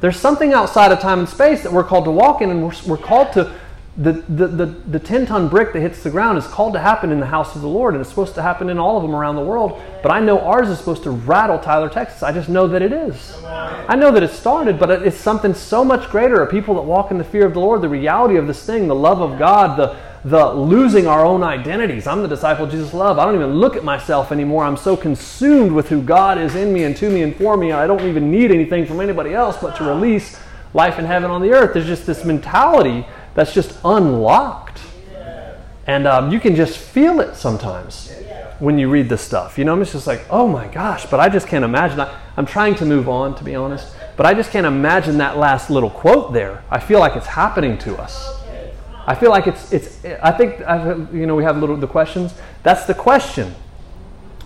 [0.00, 2.74] There's something outside of time and space that we're called to walk in, and we're,
[2.86, 3.54] we're called to
[3.96, 7.12] the, the, the, the 10 ton brick that hits the ground is called to happen
[7.12, 9.14] in the house of the Lord, and it's supposed to happen in all of them
[9.14, 9.80] around the world.
[10.02, 12.22] But I know ours is supposed to rattle Tyler, Texas.
[12.22, 13.32] I just know that it is.
[13.44, 16.42] I know that it started, but it's something so much greater.
[16.42, 18.88] A people that walk in the fear of the Lord, the reality of this thing,
[18.88, 22.06] the love of God, the, the losing our own identities.
[22.06, 23.18] I'm the disciple Jesus love.
[23.18, 24.64] I don't even look at myself anymore.
[24.64, 27.72] I'm so consumed with who God is in me and to me and for me.
[27.72, 30.40] I don't even need anything from anybody else but to release
[30.72, 31.74] life in heaven on the earth.
[31.74, 34.80] There's just this mentality that's just unlocked.
[35.86, 38.10] And um, you can just feel it sometimes
[38.58, 39.58] when you read this stuff.
[39.58, 42.00] You know, it's just like, oh my gosh, but I just can't imagine.
[42.00, 45.36] I, I'm trying to move on, to be honest, but I just can't imagine that
[45.36, 46.64] last little quote there.
[46.70, 48.43] I feel like it's happening to us.
[49.06, 52.34] I feel like it's, it's I think, I've, you know, we have little, the questions.
[52.62, 53.54] That's the question.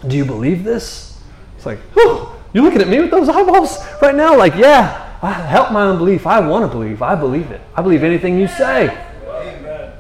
[0.06, 1.20] Do you believe this?
[1.56, 4.36] It's like, whew, you looking at me with those eyeballs right now?
[4.36, 6.26] Like, yeah, I help my unbelief.
[6.26, 7.02] I want to believe.
[7.02, 7.60] I believe it.
[7.74, 8.88] I believe anything you say.
[9.26, 9.92] Amen.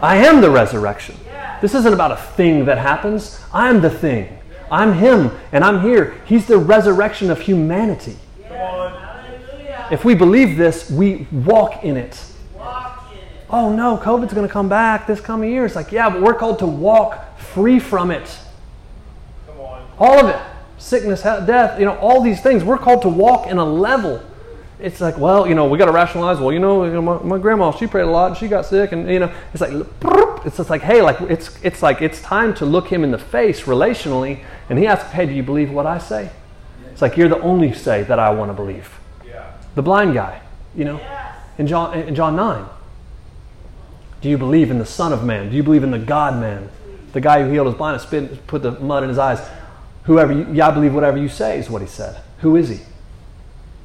[0.00, 1.16] I am the resurrection.
[1.62, 3.40] This isn't about a thing that happens.
[3.52, 4.38] I'm the thing.
[4.70, 6.20] I'm Him, and I'm here.
[6.26, 8.16] He's the resurrection of humanity.
[9.90, 12.20] If we believe this, we walk in it.
[13.48, 15.64] Oh no, COVID's going to come back this coming year.
[15.64, 18.38] It's like, yeah, but we're called to walk free from it.
[19.46, 19.86] Come on.
[19.98, 20.40] All of it
[20.78, 22.64] sickness, death, you know, all these things.
[22.64, 24.22] We're called to walk in a level.
[24.78, 26.38] It's like, well, you know, we got to rationalize.
[26.38, 28.66] Well, you know, you know my, my, grandma, she prayed a lot and she got
[28.66, 29.72] sick, and you know, it's like,
[30.44, 33.18] it's just like, hey, like it's it's like it's time to look him in the
[33.18, 36.30] face relationally, and he asks, hey, do you believe what I say?
[36.92, 39.00] It's like you're the only say that I want to believe.
[39.26, 39.50] Yeah.
[39.74, 40.42] The blind guy,
[40.74, 41.00] you know,
[41.56, 42.66] in John in John nine.
[44.20, 45.50] Do you believe in the Son of Man?
[45.50, 46.68] Do you believe in the God Man?
[47.12, 49.40] The guy who healed his blindness, spit, put the mud in his eyes.
[50.04, 52.20] Whoever you, yeah, I believe whatever you say is what he said.
[52.40, 52.80] Who is he?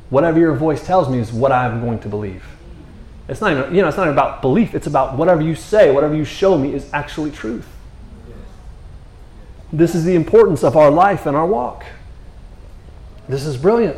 [0.10, 2.44] Whatever your voice tells me is what I'm going to believe.
[3.28, 4.76] It's not even, you know, it's not even about belief.
[4.76, 7.68] It's about whatever you say, whatever you show me is actually truth.
[9.72, 11.86] This is the importance of our life and our walk.
[13.30, 13.98] This is brilliant.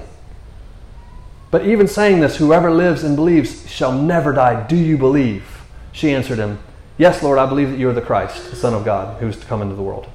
[1.49, 4.67] But even saying this, whoever lives and believes shall never die.
[4.67, 5.52] Do you believe?
[5.93, 6.59] She answered him,
[6.97, 9.37] Yes, Lord, I believe that you are the Christ, the Son of God, who is
[9.37, 10.07] to come into the world.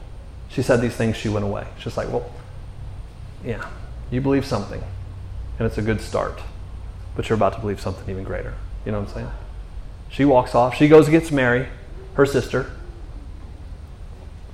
[0.48, 1.66] She said these things, she went away.
[1.78, 2.30] She's like, well,
[3.44, 3.68] yeah,
[4.10, 4.82] you believe something,
[5.58, 6.40] and it's a good start,
[7.16, 8.54] but you're about to believe something even greater.
[8.84, 9.30] You know what I'm saying?
[10.10, 10.76] She walks off.
[10.76, 11.68] She goes and gets Mary,
[12.14, 12.70] her sister.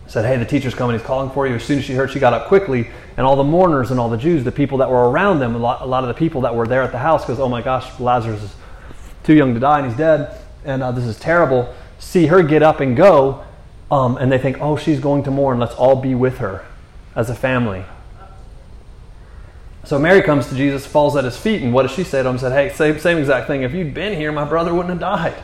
[0.07, 0.99] Said, hey, the teacher's coming.
[0.99, 1.55] He's calling for you.
[1.55, 4.09] As soon as she heard, she got up quickly, and all the mourners and all
[4.09, 6.43] the Jews, the people that were around them, a lot, a lot of the people
[6.43, 8.55] that were there at the house, because oh my gosh, Lazarus is
[9.23, 11.75] too young to die and he's dead, and uh, this is terrible.
[11.99, 13.45] See her get up and go
[13.91, 15.59] um, and they think, oh, she's going to mourn.
[15.59, 16.65] Let's all be with her
[17.15, 17.85] as a family.
[19.85, 22.29] So Mary comes to Jesus, falls at his feet, and what does she say to
[22.29, 22.39] him?
[22.39, 23.63] Said, "Hey, same, same exact thing.
[23.63, 25.37] If you'd been here, my brother wouldn't have died."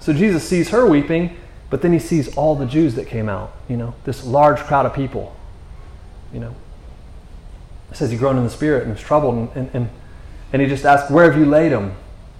[0.00, 1.36] So Jesus sees her weeping,
[1.70, 3.52] but then he sees all the Jews that came out.
[3.68, 5.36] You know, this large crowd of people.
[6.32, 6.54] You know,
[7.92, 9.90] it says he groaned in the spirit and was troubled, and, and, and,
[10.52, 11.94] and he just asked, "Where have you laid him?"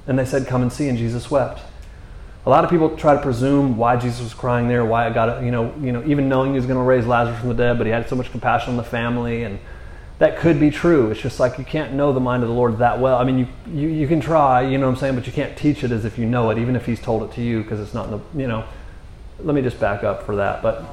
[0.07, 1.61] And they said, "Come and see." And Jesus wept
[2.47, 5.43] a lot of people try to presume why Jesus was crying there, why it got,
[5.43, 7.77] you know, you know, even knowing he was going to raise Lazarus from the dead,
[7.77, 9.59] but he had so much compassion on the family, and
[10.21, 11.11] that could be true.
[11.11, 13.19] It's just like you can't know the mind of the Lord that well.
[13.19, 15.59] I mean, you, you, you can try, you know what I'm saying, but you can't
[15.59, 17.81] teach it as if you know it, even if he's told it to you, because
[17.81, 18.65] it's not in the, you know.
[19.41, 20.63] Let me just back up for that.
[20.63, 20.85] But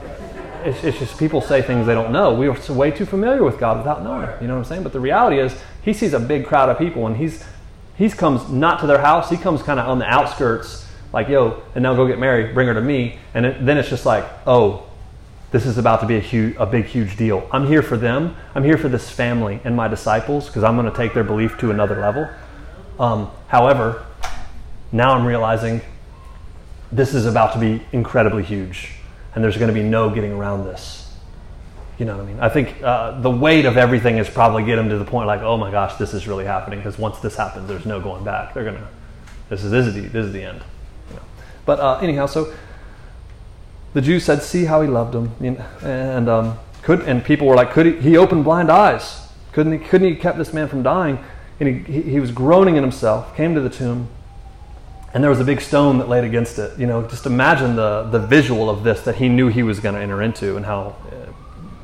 [0.66, 2.34] it's, it's just people say things they don't know.
[2.34, 4.28] We are way too familiar with God without knowing.
[4.42, 4.84] You know what I'm saying?
[4.84, 7.46] But the reality is, he sees a big crowd of people, and he's
[7.96, 9.30] he comes not to their house.
[9.30, 12.68] He comes kind of on the outskirts like, yo, and now go get Mary, bring
[12.68, 13.20] her to me.
[13.36, 14.88] And it, then it's just like, oh,
[15.52, 17.48] this is about to be a, huge, a big, huge deal.
[17.52, 18.36] I'm here for them.
[18.56, 21.60] I'm here for this family and my disciples because I'm going to take their belief
[21.60, 22.28] to another level.
[23.00, 24.04] Um, however,
[24.92, 25.82] now I'm realizing
[26.92, 28.94] this is about to be incredibly huge
[29.36, 31.03] and there's going to be no getting around this.
[31.98, 32.40] You know what I mean?
[32.40, 35.58] I think uh, the weight of everything is probably get to the point like, oh
[35.58, 38.54] my gosh, this is really happening because once this happens, there's no going back.
[38.54, 38.88] They're to,
[39.50, 40.64] this is, this is the, this is the end.
[41.66, 42.54] But uh, anyhow, so
[43.94, 45.32] the Jews said, "See how he loved them,"
[45.84, 47.92] and um, could and people were like, "Could he?
[48.02, 49.28] He opened blind eyes.
[49.52, 49.88] Couldn't he?
[49.88, 51.20] Couldn't he kept this man from dying?"
[51.60, 53.36] And he, he was groaning in himself.
[53.38, 54.10] Came to the tomb,
[55.14, 56.78] and there was a big stone that laid against it.
[56.78, 59.96] You know, just imagine the the visual of this that he knew he was going
[59.96, 60.96] to enter into, and how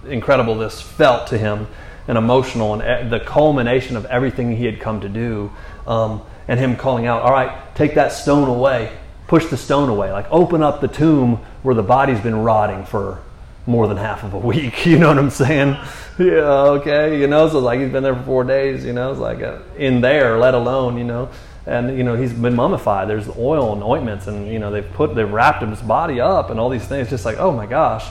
[0.10, 1.68] incredible this felt to him,
[2.08, 5.52] and emotional, and the culmination of everything he had come to do.
[5.88, 8.92] Um, and him calling out, "All right, take that stone away."
[9.30, 13.22] push the stone away, like open up the tomb where the body's been rotting for
[13.68, 14.86] more than half of a week.
[14.90, 15.78] You know what I'm saying?
[16.18, 17.22] Yeah, okay.
[17.22, 18.84] You know, so like he's been there for four days.
[18.84, 21.30] You know, it's like uh, in there, let alone you know.
[21.66, 23.08] and you know he's been mummified.
[23.08, 26.60] There's oil and ointments, and you know they've put they've wrapped his body up and
[26.60, 27.10] all these things.
[27.10, 28.06] Just like oh my gosh,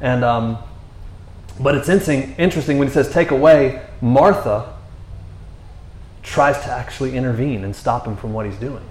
[0.00, 0.58] and um,
[1.60, 3.82] but it's interesting, when he says take away.
[4.00, 4.74] Martha
[6.22, 8.84] tries to actually intervene and stop him from what he's doing.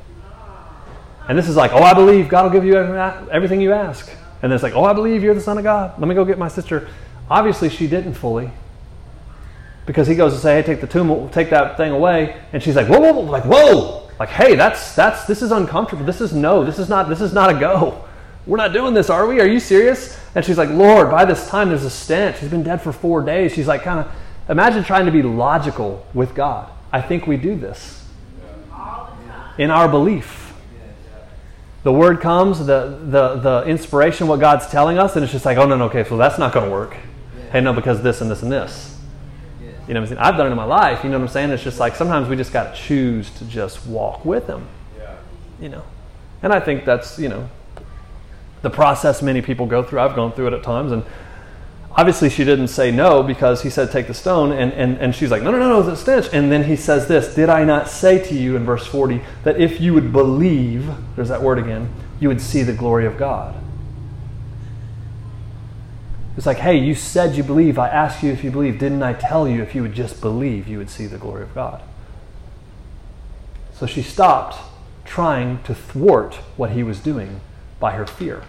[1.28, 4.12] And this is like, oh, I believe God will give you everything you ask.
[4.42, 5.98] And it's like, oh, I believe you're the Son of God.
[6.00, 6.90] Let me go get my sister.
[7.30, 8.52] Obviously, she didn't fully.
[9.86, 12.42] Because he goes to say, hey, take the tomb, take that thing away.
[12.54, 14.10] And she's like, whoa, whoa, whoa, like, whoa.
[14.20, 16.06] Like, hey, that's, that's, this is uncomfortable.
[16.06, 18.06] This is no, this is not, this is not a go.
[18.46, 19.40] We're not doing this, are we?
[19.40, 20.20] Are you serious?
[20.36, 22.40] And she's like, Lord, by this time there's a stench.
[22.40, 23.54] She's been dead for four days.
[23.54, 24.12] She's like, kind of,
[24.50, 26.72] imagine trying to be logical with God.
[26.92, 28.06] I think we do this
[29.58, 30.54] in our belief.
[31.84, 35.58] The word comes, the, the, the inspiration, what God's telling us, and it's just like,
[35.58, 36.96] oh, no, no, okay, so that's not going to work.
[37.52, 38.98] Hey, no, because this and this and this.
[39.60, 40.20] You know what I'm saying?
[40.20, 41.04] I've done it in my life.
[41.04, 41.50] You know what I'm saying?
[41.52, 44.66] It's just like sometimes we just got to choose to just walk with Him.
[45.60, 45.84] You know?
[46.42, 47.50] And I think that's, you know,
[48.64, 50.00] the process many people go through.
[50.00, 50.92] I've gone through it at times.
[50.92, 51.04] And
[51.92, 55.30] obviously she didn't say no because he said take the stone and, and, and she's
[55.30, 56.28] like no no no no the stench.
[56.34, 59.60] And then he says this did i not say to you in verse 40 that
[59.60, 63.56] if you would believe there's that word again you would see the glory of god?
[66.38, 67.78] It's like hey you said you believe.
[67.78, 70.68] I asked you if you believe didn't i tell you if you would just believe
[70.68, 71.84] you would see the glory of god?
[73.74, 74.58] So she stopped
[75.04, 77.42] trying to thwart what he was doing
[77.80, 78.44] by her fear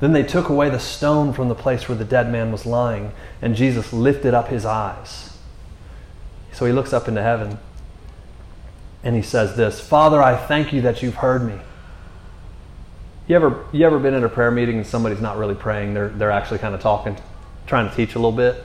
[0.00, 3.12] Then they took away the stone from the place where the dead man was lying,
[3.40, 5.36] and Jesus lifted up his eyes.
[6.52, 7.58] So he looks up into heaven
[9.02, 11.58] and he says this Father, I thank you that you've heard me.
[13.26, 15.94] You ever, you ever been in a prayer meeting and somebody's not really praying?
[15.94, 17.16] They're, they're actually kind of talking,
[17.66, 18.64] trying to teach a little bit?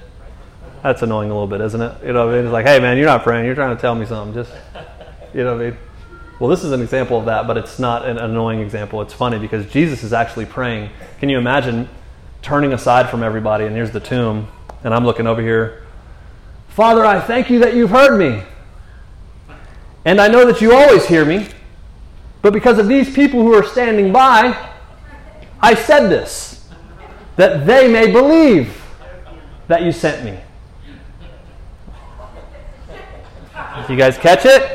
[0.82, 2.06] That's annoying a little bit, isn't it?
[2.06, 3.46] You know, it's like, hey man, you're not praying.
[3.46, 4.34] You're trying to tell me something.
[4.34, 4.54] Just,
[5.34, 5.78] you know what I mean?
[6.40, 9.02] Well, this is an example of that, but it's not an annoying example.
[9.02, 10.90] It's funny because Jesus is actually praying.
[11.20, 11.88] Can you imagine
[12.42, 14.48] turning aside from everybody and here's the tomb,
[14.84, 15.84] and I'm looking over here?
[16.68, 18.44] Father, I thank you that you've heard me.
[20.04, 21.48] And I know that you always hear me.
[22.42, 24.72] But because of these people who are standing by,
[25.62, 26.70] I said this,
[27.38, 28.84] that they may believe
[29.68, 30.38] that you sent me.
[33.90, 34.75] You guys catch it?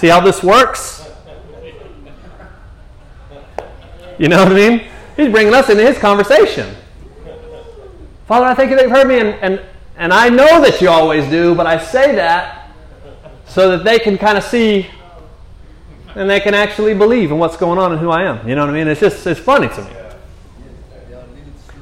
[0.00, 1.06] See how this works?
[4.18, 4.86] You know what I mean?
[5.14, 6.74] He's bringing us into his conversation.
[8.26, 9.60] Father, I thank you that you've heard me, and, and,
[9.98, 12.70] and I know that you always do, but I say that
[13.46, 14.86] so that they can kind of see
[16.14, 18.48] and they can actually believe in what's going on and who I am.
[18.48, 18.88] You know what I mean?
[18.88, 19.90] It's just, it's funny to me.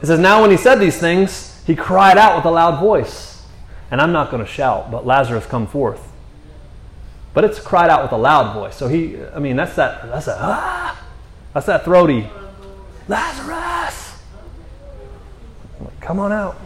[0.03, 3.45] It says, Now when he said these things, he cried out with a loud voice.
[3.93, 6.08] And I'm not going to shout, but Lazarus come forth.
[7.39, 8.75] But it's cried out with a loud voice.
[8.75, 11.01] So he, I mean, that's that, that's that, ah,
[11.55, 12.27] that's that throaty,
[13.07, 14.21] Lazarus,
[16.01, 16.61] come on out.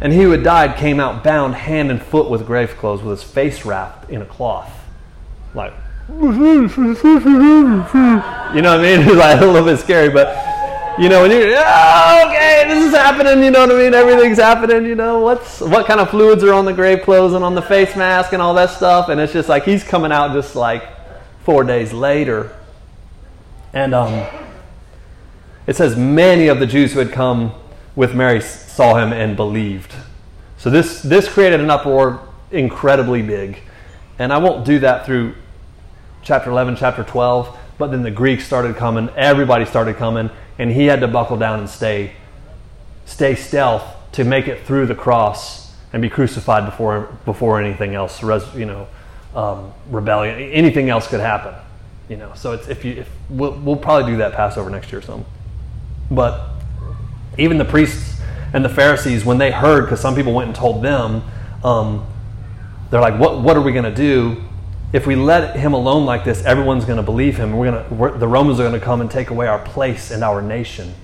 [0.00, 3.20] And he who had died came out bound hand and foot with grave clothes, with
[3.20, 4.72] his face wrapped in a cloth.
[5.52, 5.74] Like,
[8.56, 9.06] you know what I mean?
[9.18, 10.28] Like a little bit scary, but
[10.98, 13.94] you know, when you're, oh, okay, this is happening, you know what I mean?
[13.94, 17.44] Everything's happening, you know, what's, what kind of fluids are on the grave clothes and
[17.44, 19.08] on the face mask and all that stuff.
[19.08, 20.82] And it's just like, he's coming out just like
[21.44, 22.56] four days later.
[23.72, 24.26] And um,
[25.66, 27.54] it says, many of the Jews who had come
[27.94, 29.94] with Mary saw him and believed.
[30.56, 33.58] So this, this created an uproar incredibly big.
[34.18, 35.34] And I won't do that through
[36.22, 40.86] chapter 11, chapter 12, but then the Greeks started coming, everybody started coming, and he
[40.86, 42.12] had to buckle down and stay
[43.04, 48.22] stay stealth to make it through the cross and be crucified before before anything else
[48.54, 48.86] you know
[49.34, 51.54] um, rebellion anything else could happen
[52.08, 52.32] you know.
[52.34, 55.30] So it's if you if we'll, we'll probably do that passover next year or something.
[56.10, 56.48] But
[57.36, 58.20] even the priests
[58.52, 61.22] and the pharisees when they heard because some people went and told them
[61.62, 62.06] um,
[62.90, 64.42] they're like what what are we going to do
[64.92, 67.56] if we let him alone like this, everyone's going to believe him.
[67.56, 70.10] We're going to, we're, the Romans are going to come and take away our place
[70.10, 70.94] and our nation,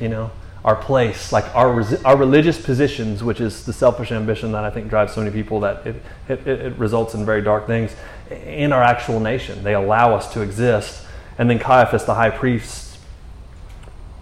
[0.00, 0.30] you know,
[0.64, 4.88] our place, like our, our religious positions, which is the selfish ambition that I think
[4.88, 7.94] drives so many people that it, it, it results in very dark things,
[8.30, 9.62] in our actual nation.
[9.62, 11.04] They allow us to exist.
[11.36, 12.98] And then Caiaphas, the high priest,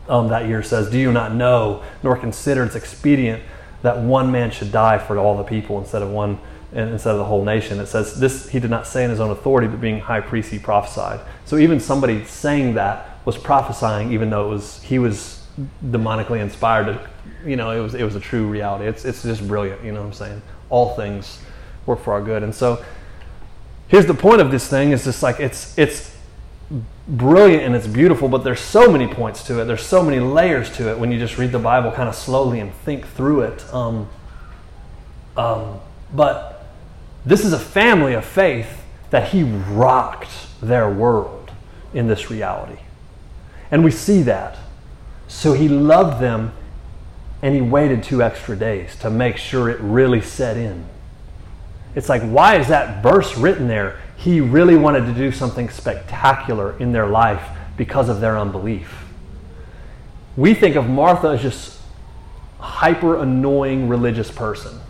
[0.09, 3.41] um, that year says, Do you not know, nor consider it's expedient
[3.83, 6.41] that one man should die for all the people instead of one
[6.73, 7.79] instead of the whole nation.
[7.81, 10.51] It says this he did not say in his own authority, but being high priest,
[10.51, 11.21] he prophesied.
[11.45, 15.45] So even somebody saying that was prophesying, even though it was he was
[15.85, 16.87] demonically inspired.
[16.87, 17.11] To,
[17.45, 18.87] you know, it was it was a true reality.
[18.87, 19.85] It's it's just brilliant.
[19.85, 20.43] You know what I'm saying?
[20.73, 21.39] all things
[21.87, 22.43] work for our good.
[22.43, 22.83] And so
[23.87, 26.17] here's the point of this thing is just like it's it's
[27.07, 29.67] brilliant and it's beautiful, but there's so many points to it.
[29.67, 32.59] There's so many layers to it when you just read the Bible kind of slowly
[32.59, 33.73] and think through it.
[33.73, 34.09] Um,
[35.37, 35.79] um,
[36.15, 36.52] but
[37.25, 41.51] this is a family of faith that he rocked their world
[41.95, 42.81] in this reality.
[43.71, 44.59] And we see that.
[45.29, 46.53] So he loved them
[47.43, 50.87] and he waited two extra days to make sure it really set in.
[51.95, 54.01] It's like, why is that verse written there?
[54.17, 57.43] He really wanted to do something spectacular in their life
[57.77, 59.05] because of their unbelief.
[60.37, 61.81] We think of Martha as just
[62.61, 64.81] a hyper annoying religious person.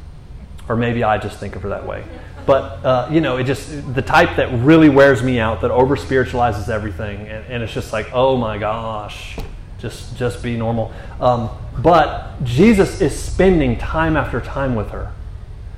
[0.73, 2.03] Or maybe I just think of her that way.
[2.47, 5.97] But, uh, you know, it just, the type that really wears me out, that over
[5.97, 7.29] spiritualizes everything.
[7.29, 9.37] And, and, it's just like, oh my gosh,
[9.79, 10.91] just, just be normal.
[11.21, 15.13] Um, but Jesus is spending time after time with her.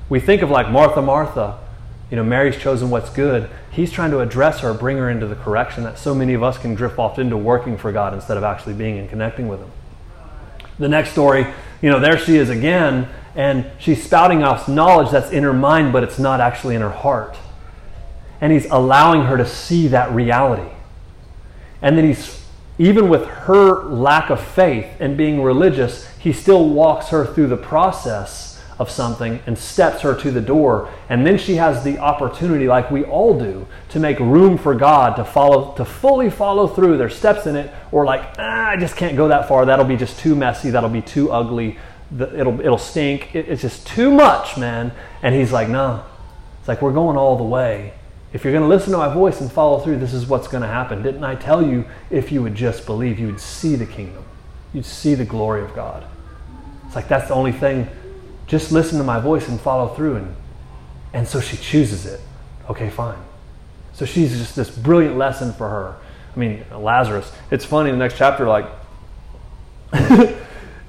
[0.08, 1.58] We think of like Martha, Martha,
[2.08, 3.50] you know, Mary's chosen what's good.
[3.72, 6.56] He's trying to address her, bring her into the correction that so many of us
[6.56, 9.72] can drift off into working for God instead of actually being and connecting with Him.
[10.78, 11.44] The next story,
[11.82, 15.92] you know, there she is again, and she's spouting off knowledge that's in her mind,
[15.92, 17.36] but it's not actually in her heart.
[18.40, 20.70] And He's allowing her to see that reality.
[21.82, 22.44] And then He's,
[22.78, 27.56] even with her lack of faith and being religious, He still walks her through the
[27.56, 32.66] process of something and steps her to the door and then she has the opportunity
[32.66, 36.96] like we all do to make room for god to follow to fully follow through
[36.96, 39.96] their steps in it or like ah, i just can't go that far that'll be
[39.96, 41.78] just too messy that'll be too ugly
[42.12, 44.92] it'll, it'll stink it's just too much man
[45.22, 46.04] and he's like no
[46.58, 47.92] it's like we're going all the way
[48.32, 50.62] if you're going to listen to my voice and follow through this is what's going
[50.62, 53.86] to happen didn't i tell you if you would just believe you would see the
[53.86, 54.24] kingdom
[54.72, 56.06] you'd see the glory of god
[56.86, 57.88] it's like that's the only thing
[58.46, 60.16] just listen to my voice and follow through.
[60.16, 60.36] And,
[61.12, 62.20] and so she chooses it.
[62.68, 63.18] Okay, fine.
[63.92, 65.96] So she's just this brilliant lesson for her.
[66.34, 67.30] I mean, Lazarus.
[67.50, 68.66] It's funny the next chapter, like,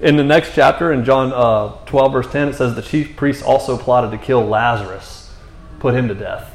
[0.00, 3.42] in the next chapter, in John uh, 12, verse 10, it says the chief priests
[3.42, 5.34] also plotted to kill Lazarus,
[5.78, 6.52] put him to death.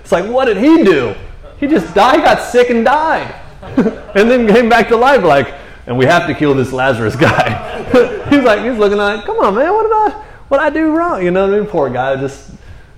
[0.00, 1.14] It's like, what did he do?
[1.58, 3.34] He just died, got sick and died.
[3.62, 5.54] and then came back to life, like,
[5.86, 7.82] and we have to kill this Lazarus guy.
[8.30, 11.22] he's like, he's looking at, come on, man, what did I, what I do wrong?
[11.22, 11.68] You know what I mean?
[11.68, 12.50] Poor guy, just,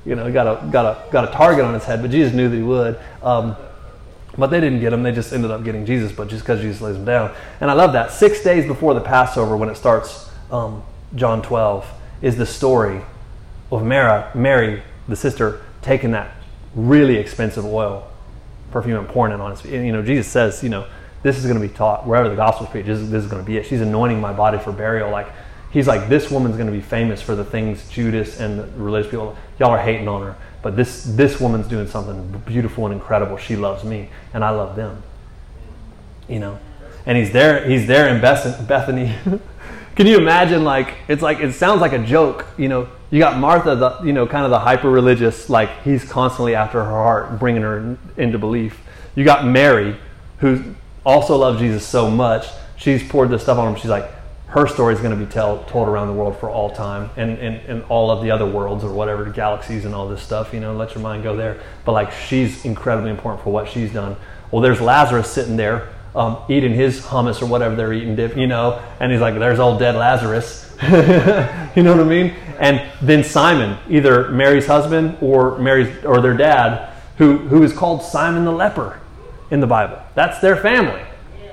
[0.06, 2.48] you know, got a got a got a target on his head, but Jesus knew
[2.48, 2.98] that he would.
[3.22, 3.56] Um,
[4.36, 6.12] but they didn't get him; they just ended up getting Jesus.
[6.12, 8.12] But just because Jesus lays him down, and I love that.
[8.12, 10.82] Six days before the Passover, when it starts, um,
[11.14, 11.86] John 12
[12.22, 13.02] is the story
[13.70, 16.32] of Mary, Mary, the sister, taking that
[16.74, 18.10] really expensive oil,
[18.70, 19.74] perfume, and pouring it on his feet.
[19.74, 20.86] And, you know, Jesus says, you know
[21.24, 22.86] this is going to be taught wherever the gospel is preached.
[22.86, 23.66] This, this is going to be it.
[23.66, 25.10] She's anointing my body for burial.
[25.10, 25.26] Like
[25.72, 29.10] he's like, this woman's going to be famous for the things Judas and the religious
[29.10, 29.36] people.
[29.58, 33.36] Y'all are hating on her, but this this woman's doing something beautiful and incredible.
[33.36, 35.02] She loves me, and I love them.
[36.26, 36.58] You know,
[37.04, 37.68] and he's there.
[37.68, 39.14] He's there in Bethany.
[39.94, 40.64] Can you imagine?
[40.64, 42.46] Like it's like it sounds like a joke.
[42.56, 45.50] You know, you got Martha, the you know kind of the hyper religious.
[45.50, 48.80] Like he's constantly after her heart, bringing her into belief.
[49.14, 49.96] You got Mary,
[50.38, 52.46] who also loves Jesus so much,
[52.76, 53.76] she's poured this stuff on him.
[53.78, 54.10] She's like,
[54.54, 57.38] her story is going to be tell, told around the world for all time and,
[57.38, 60.60] and, and all of the other worlds or whatever, galaxies and all this stuff, you
[60.60, 61.60] know, let your mind go there.
[61.84, 64.14] But like, she's incredibly important for what she's done.
[64.52, 68.80] Well, there's Lazarus sitting there um, eating his hummus or whatever they're eating, you know,
[69.00, 70.72] and he's like, there's old dead Lazarus.
[70.82, 72.34] you know what I mean?
[72.60, 78.02] And then Simon, either Mary's husband or Mary's or their dad, who, who is called
[78.02, 79.00] Simon the leper
[79.50, 80.00] in the Bible.
[80.14, 81.02] That's their family.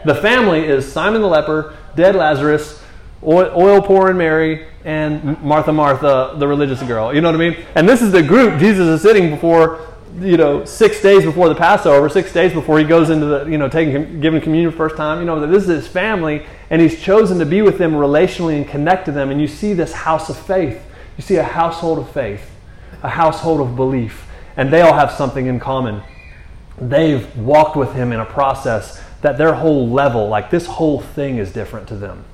[0.05, 2.80] The family is Simon the leper, dead Lazarus,
[3.23, 7.13] oil pouring Mary, and Martha, Martha, the religious girl.
[7.13, 7.65] You know what I mean?
[7.75, 11.55] And this is the group Jesus is sitting before, you know, six days before the
[11.55, 15.19] Passover, six days before he goes into the, you know, taking, giving communion first time.
[15.19, 18.67] You know, this is his family, and he's chosen to be with them relationally and
[18.67, 19.29] connect to them.
[19.29, 20.83] And you see this house of faith.
[21.17, 22.49] You see a household of faith,
[23.03, 24.25] a household of belief,
[24.57, 26.01] and they all have something in common
[26.81, 31.37] they've walked with him in a process that their whole level, like this whole thing
[31.37, 32.25] is different to them.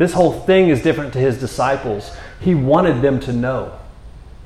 [0.00, 2.10] This whole thing is different to his disciples.
[2.40, 3.78] He wanted them to know.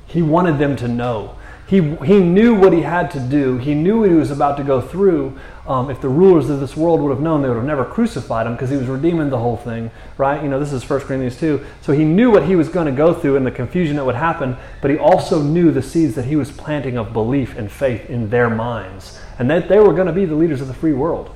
[0.05, 1.37] He wanted them to know.
[1.65, 3.57] He, he knew what he had to do.
[3.57, 5.39] He knew what he was about to go through.
[5.65, 8.47] Um, if the rulers of this world would have known, they would have never crucified
[8.47, 10.43] him because he was redeeming the whole thing, right?
[10.43, 11.65] You know, this is 1 Corinthians 2.
[11.81, 14.15] So he knew what he was going to go through and the confusion that would
[14.15, 18.09] happen, but he also knew the seeds that he was planting of belief and faith
[18.09, 20.91] in their minds, and that they were going to be the leaders of the free
[20.91, 21.33] world.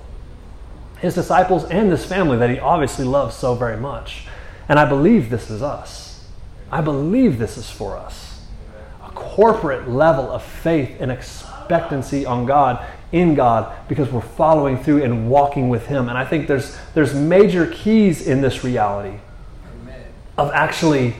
[1.02, 4.26] His disciples and this family that he obviously loves so very much.
[4.68, 6.26] And I believe this is us.
[6.72, 8.42] I believe this is for us.
[9.04, 15.04] A corporate level of faith and expectancy on God, in God, because we're following through
[15.04, 16.10] and walking with Him.
[16.10, 19.18] And I think there's, there's major keys in this reality
[20.38, 21.16] of actually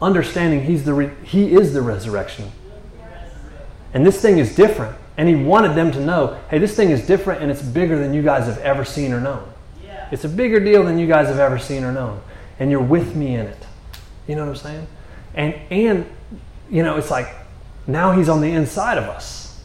[0.00, 2.52] understanding he's the re- He is the resurrection.
[3.92, 4.96] And this thing is different.
[5.16, 8.14] And He wanted them to know hey, this thing is different and it's bigger than
[8.14, 9.48] you guys have ever seen or known.
[10.10, 12.20] It's a bigger deal than you guys have ever seen or known.
[12.58, 13.66] And you're with me in it.
[14.28, 14.86] You know what I'm saying?
[15.34, 16.06] And and
[16.70, 17.28] you know, it's like
[17.86, 19.60] now he's on the inside of us.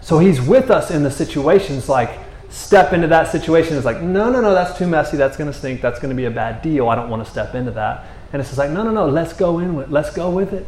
[0.00, 2.10] So he's with us in the situations like
[2.50, 5.80] step into that situation is like, no, no, no, that's too messy, that's gonna stink,
[5.80, 6.88] that's gonna be a bad deal.
[6.88, 8.04] I don't want to step into that.
[8.32, 10.66] And it's just like, no, no, no, let's go in with let's go with it.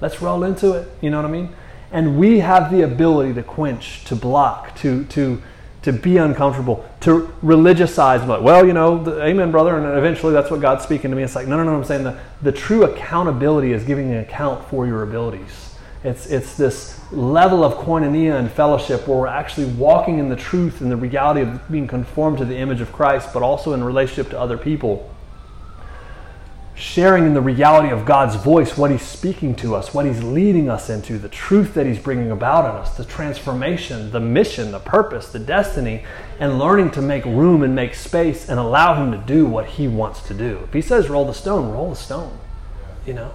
[0.00, 0.88] Let's roll into it.
[1.00, 1.54] You know what I mean?
[1.92, 5.42] And we have the ability to quench, to block, to to
[5.86, 10.50] to be uncomfortable, to religiousize, like, well, you know, the, amen, brother, and eventually that's
[10.50, 11.22] what God's speaking to me.
[11.22, 14.68] It's like, no, no, no, I'm saying the, the true accountability is giving an account
[14.68, 15.76] for your abilities.
[16.02, 20.80] It's, it's this level of koinonia and fellowship where we're actually walking in the truth
[20.80, 24.28] and the reality of being conformed to the image of Christ, but also in relationship
[24.30, 25.08] to other people
[26.76, 30.68] sharing in the reality of God's voice, what He's speaking to us, what He's leading
[30.68, 34.78] us into, the truth that He's bringing about in us, the transformation, the mission, the
[34.78, 36.04] purpose, the destiny,
[36.38, 39.88] and learning to make room and make space and allow Him to do what He
[39.88, 40.60] wants to do.
[40.64, 42.38] If He says roll the stone, roll the stone,
[43.06, 43.32] you know?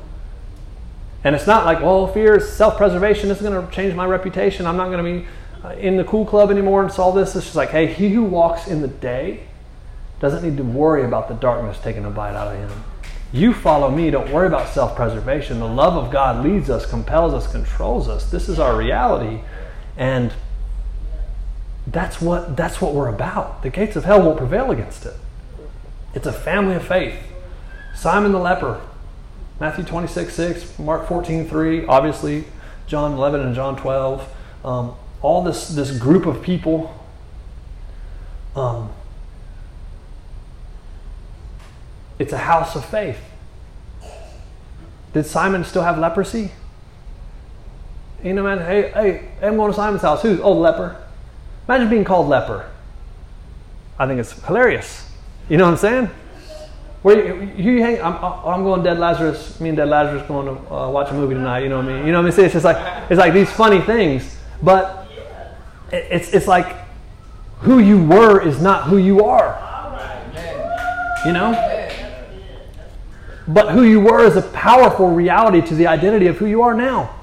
[1.23, 4.05] And it's not like, well, fear is self preservation, this is going to change my
[4.05, 5.27] reputation, I'm not going to be
[5.63, 7.35] uh, in the cool club anymore and solve this.
[7.35, 9.47] It's just like, hey, he who walks in the day
[10.19, 12.83] doesn't need to worry about the darkness taking a bite out of him
[13.33, 14.09] you follow me.
[14.09, 15.59] Don't worry about self preservation.
[15.59, 18.29] The love of God leads us, compels us, controls us.
[18.29, 19.41] This is our reality.
[19.97, 20.33] And
[21.87, 23.63] that's what, that's what we're about.
[23.63, 25.15] The gates of hell won't prevail against it.
[26.13, 27.17] It's a family of faith.
[27.95, 28.81] Simon the leper,
[29.59, 32.45] Matthew 26, 6, Mark 14, 3, obviously
[32.87, 34.27] John 11 and John 12.
[34.65, 36.93] Um, all this, this group of people.
[38.55, 38.91] Um,
[42.21, 43.17] It's a house of faith.
[45.11, 46.51] Did Simon still have leprosy?
[48.23, 50.21] You know, man, hey, hey, I'm going to Simon's house.
[50.21, 50.39] Who's?
[50.39, 51.03] Oh, leper.
[51.67, 52.69] Imagine being called leper.
[53.97, 55.09] I think it's hilarious.
[55.49, 56.09] You know what I'm saying?
[57.01, 59.59] Where you, you hang, I'm, I'm going Dead Lazarus.
[59.59, 61.63] Me and Dead Lazarus going to uh, watch a movie tonight.
[61.63, 62.05] You know what I mean?
[62.05, 62.45] You know what I mean?
[62.45, 65.07] It's just like it's like these funny things, but
[65.91, 66.75] it's it's like
[67.61, 69.57] who you were is not who you are.
[71.25, 71.80] You know?
[73.47, 76.73] But who you were is a powerful reality to the identity of who you are
[76.73, 77.15] now.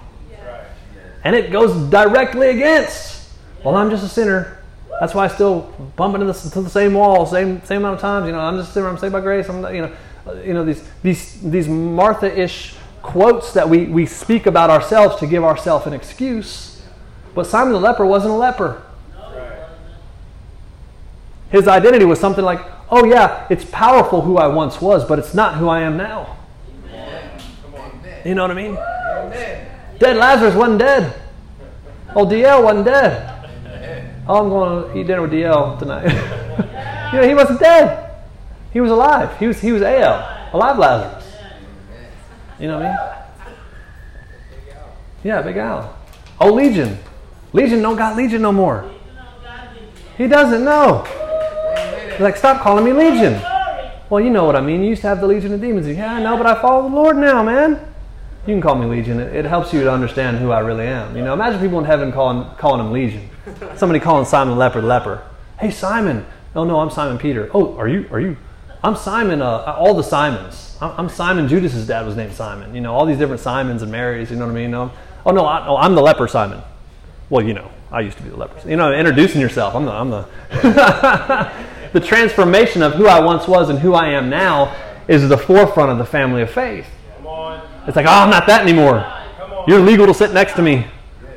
[1.25, 3.29] And it goes directly against,
[3.65, 4.59] well, I'm just a sinner.
[5.01, 8.27] That's why I still bump into the, the same wall, same same amount of times.
[8.27, 8.89] You know, I'm just a sinner.
[8.89, 9.49] I'm saved by grace.
[9.49, 9.93] I'm, you know,
[10.45, 15.45] you know these these these Martha-ish quotes that we we speak about ourselves to give
[15.45, 16.83] ourselves an excuse.
[17.35, 18.83] But Simon the leper wasn't a leper.
[21.51, 22.61] His identity was something like,
[22.91, 26.37] oh, yeah, it's powerful who I once was, but it's not who I am now.
[28.25, 28.75] You know what I mean?
[29.99, 31.15] Dead Lazarus wasn't dead.
[32.15, 33.35] Oh, DL wasn't dead.
[34.29, 36.05] Oh, I'm going to eat dinner with DL tonight.
[37.13, 38.15] you know, he wasn't dead.
[38.73, 39.39] He was alive.
[39.39, 41.25] He was, he was AL, alive Lazarus.
[42.59, 42.99] You know what I mean?
[45.25, 45.97] Yeah, Big Al.
[46.41, 46.99] Oh, Legion.
[47.53, 48.91] Legion don't got Legion no more.
[50.17, 51.07] He doesn't know.
[52.19, 53.41] He's like, stop calling me Legion.
[54.11, 54.83] Well, you know what I mean.
[54.83, 55.87] You used to have the Legion of Demons.
[55.87, 57.75] Yeah, I know, but I follow the Lord now, man.
[58.45, 59.21] You can call me Legion.
[59.21, 61.17] It, it helps you to understand who I really am.
[61.17, 63.31] You know, imagine people in heaven calling calling him Legion.
[63.77, 65.23] Somebody calling Simon the leper.
[65.61, 66.27] Hey, Simon.
[66.57, 67.53] Oh no, I'm Simon Peter.
[67.55, 68.09] Oh, are you?
[68.11, 68.37] Are you?
[68.83, 69.41] I'm Simon.
[69.41, 70.77] Uh, all the Simons.
[70.81, 71.47] I'm Simon.
[71.47, 72.75] Judas's dad was named Simon.
[72.75, 74.33] You know, all these different Simons and Marys.
[74.33, 74.73] You know what I mean?
[74.73, 74.91] No,
[75.25, 76.63] oh no, I, no, I'm the leper Simon.
[77.31, 78.69] Well, you know, I used to be the leper.
[78.69, 79.77] You know, introducing yourself.
[79.77, 79.93] I'm the.
[79.93, 81.65] I'm the.
[81.93, 84.75] the transformation of who I once was and who I am now
[85.09, 86.87] is the forefront of the family of faith.
[87.87, 89.07] It's like, oh, I'm not that anymore.
[89.67, 90.87] You're legal to sit next to me.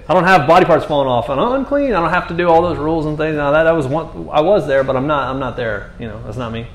[0.08, 1.30] I don't have body parts falling off.
[1.30, 1.94] and I'm unclean.
[1.94, 3.38] I don't have to do all those rules and things.
[3.38, 5.30] Now that I was one, I was there, but I'm not.
[5.30, 5.94] I'm not there.
[6.00, 6.68] You know, that's not me.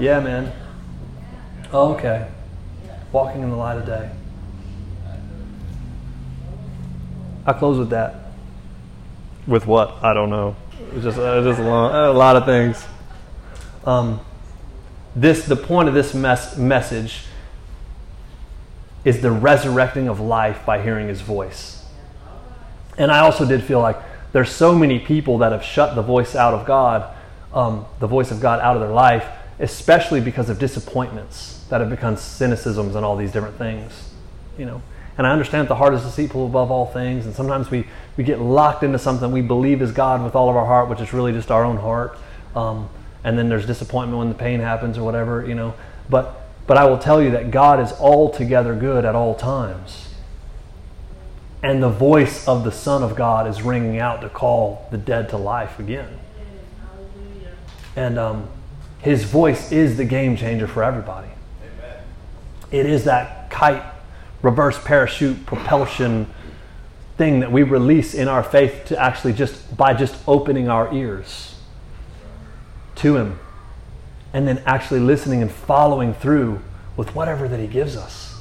[0.00, 0.52] Yeah, man.
[1.72, 2.28] Oh, okay.
[3.12, 4.10] Walking in the light of day.
[7.44, 8.32] I close with that.
[9.46, 10.02] With what?
[10.02, 10.56] I don't know.
[11.00, 12.84] Just, uh, just a, long, a, lot of things.
[13.84, 14.20] Um,
[15.14, 17.24] this, the point of this mes- message
[19.04, 21.84] is the resurrecting of life by hearing his voice.
[22.98, 23.96] And I also did feel like
[24.32, 27.14] there's so many people that have shut the voice out of God,
[27.54, 29.26] um, the voice of God out of their life,
[29.58, 34.10] especially because of disappointments that have become cynicisms and all these different things.
[34.58, 34.82] You know,
[35.18, 37.86] and I understand that the heart is deceitful above all things, and sometimes we,
[38.16, 41.00] we get locked into something we believe is God with all of our heart, which
[41.00, 42.18] is really just our own heart.
[42.54, 42.88] Um,
[43.24, 45.74] and then there's disappointment when the pain happens or whatever, you know.
[46.08, 50.14] But but I will tell you that God is altogether good at all times.
[51.62, 55.28] And the voice of the Son of God is ringing out to call the dead
[55.30, 56.18] to life again.
[57.94, 58.48] And um,
[59.00, 61.28] his voice is the game changer for everybody.
[61.62, 62.02] Amen.
[62.70, 63.82] It is that kite,
[64.42, 66.26] reverse parachute propulsion
[67.16, 71.58] thing that we release in our faith to actually just by just opening our ears
[72.96, 73.38] to him
[74.32, 76.60] and then actually listening and following through
[76.96, 78.34] with whatever that he gives us.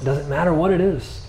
[0.00, 1.26] It doesn't matter what it is.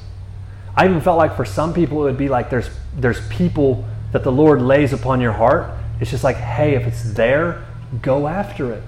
[0.75, 4.23] I even felt like for some people it would be like there's there's people that
[4.23, 5.71] the Lord lays upon your heart.
[5.99, 7.65] It's just like, hey, if it's there,
[8.01, 8.83] go after it.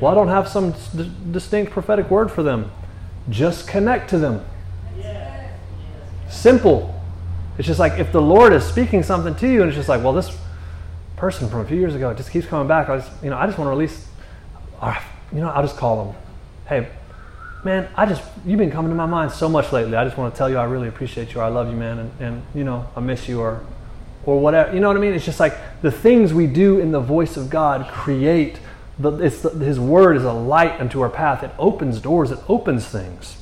[0.00, 2.70] Well, I don't have some d- distinct prophetic word for them.
[3.30, 4.44] Just connect to them.
[6.28, 6.94] Simple.
[7.58, 10.02] It's just like if the Lord is speaking something to you, and it's just like,
[10.02, 10.36] well, this
[11.16, 12.88] person from a few years ago just keeps coming back.
[12.88, 14.08] I just, you know, I just want to release.
[15.32, 16.14] You know, I'll just call them.
[16.66, 16.88] Hey,
[17.64, 19.96] man, I just you've been coming to my mind so much lately.
[19.96, 21.40] I just want to tell you I really appreciate you.
[21.40, 23.64] I love you, man, and, and you know I miss you, or
[24.26, 24.74] or whatever.
[24.74, 25.14] You know what I mean?
[25.14, 28.58] It's just like the things we do in the voice of God create.
[28.98, 31.42] The, it's His word is a light unto our path.
[31.42, 32.30] It opens doors.
[32.30, 33.36] It opens things.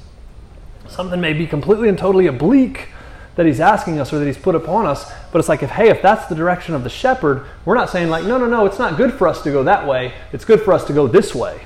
[0.88, 2.88] Something may be completely and totally oblique
[3.34, 5.10] that he's asking us or that he's put upon us.
[5.30, 8.10] But it's like, if, hey, if that's the direction of the shepherd, we're not saying,
[8.10, 10.12] like, no, no, no, it's not good for us to go that way.
[10.32, 11.62] It's good for us to go this way.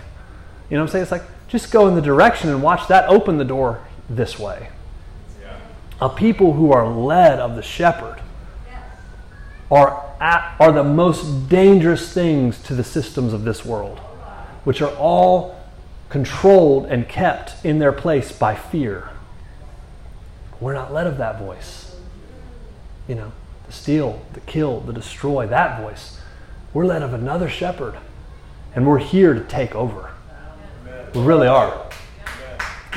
[0.70, 1.02] You know what I'm saying?
[1.02, 4.68] It's like, just go in the direction and watch that open the door this way.
[5.40, 5.58] Yeah.
[6.00, 8.20] A people who are led of the shepherd
[9.70, 13.98] are, at, are the most dangerous things to the systems of this world,
[14.64, 15.60] which are all
[16.08, 19.10] controlled and kept in their place by fear.
[20.60, 21.96] We're not led of that voice.
[23.08, 23.32] You know,
[23.66, 26.20] the steal, the kill, the destroy, that voice.
[26.72, 27.96] We're led of another shepherd.
[28.74, 30.10] And we're here to take over.
[31.14, 31.86] We really are.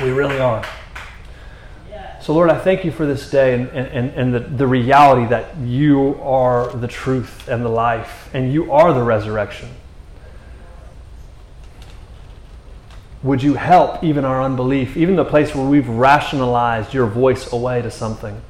[0.02, 0.64] We really are.
[2.30, 5.56] So, Lord, I thank you for this day and, and, and the, the reality that
[5.56, 9.68] you are the truth and the life, and you are the resurrection.
[13.24, 17.82] Would you help even our unbelief, even the place where we've rationalized your voice away
[17.82, 18.40] to something?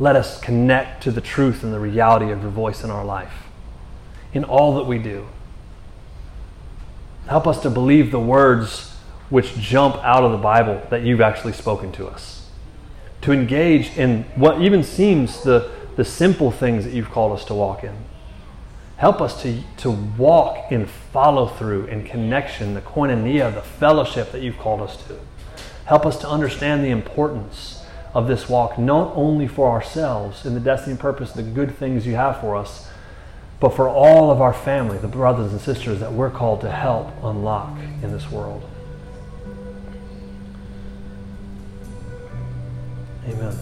[0.00, 3.44] Let us connect to the truth and the reality of your voice in our life,
[4.32, 5.28] in all that we do.
[7.28, 8.96] Help us to believe the words
[9.30, 12.37] which jump out of the Bible that you've actually spoken to us.
[13.22, 17.54] To engage in what even seems the, the simple things that you've called us to
[17.54, 17.96] walk in.
[18.96, 24.42] Help us to, to walk in follow through and connection, the koinonia, the fellowship that
[24.42, 25.18] you've called us to.
[25.84, 30.60] Help us to understand the importance of this walk, not only for ourselves in the
[30.60, 32.88] destiny and purpose, the good things you have for us,
[33.60, 37.08] but for all of our family, the brothers and sisters that we're called to help
[37.22, 38.67] unlock in this world.
[43.30, 43.58] Amen.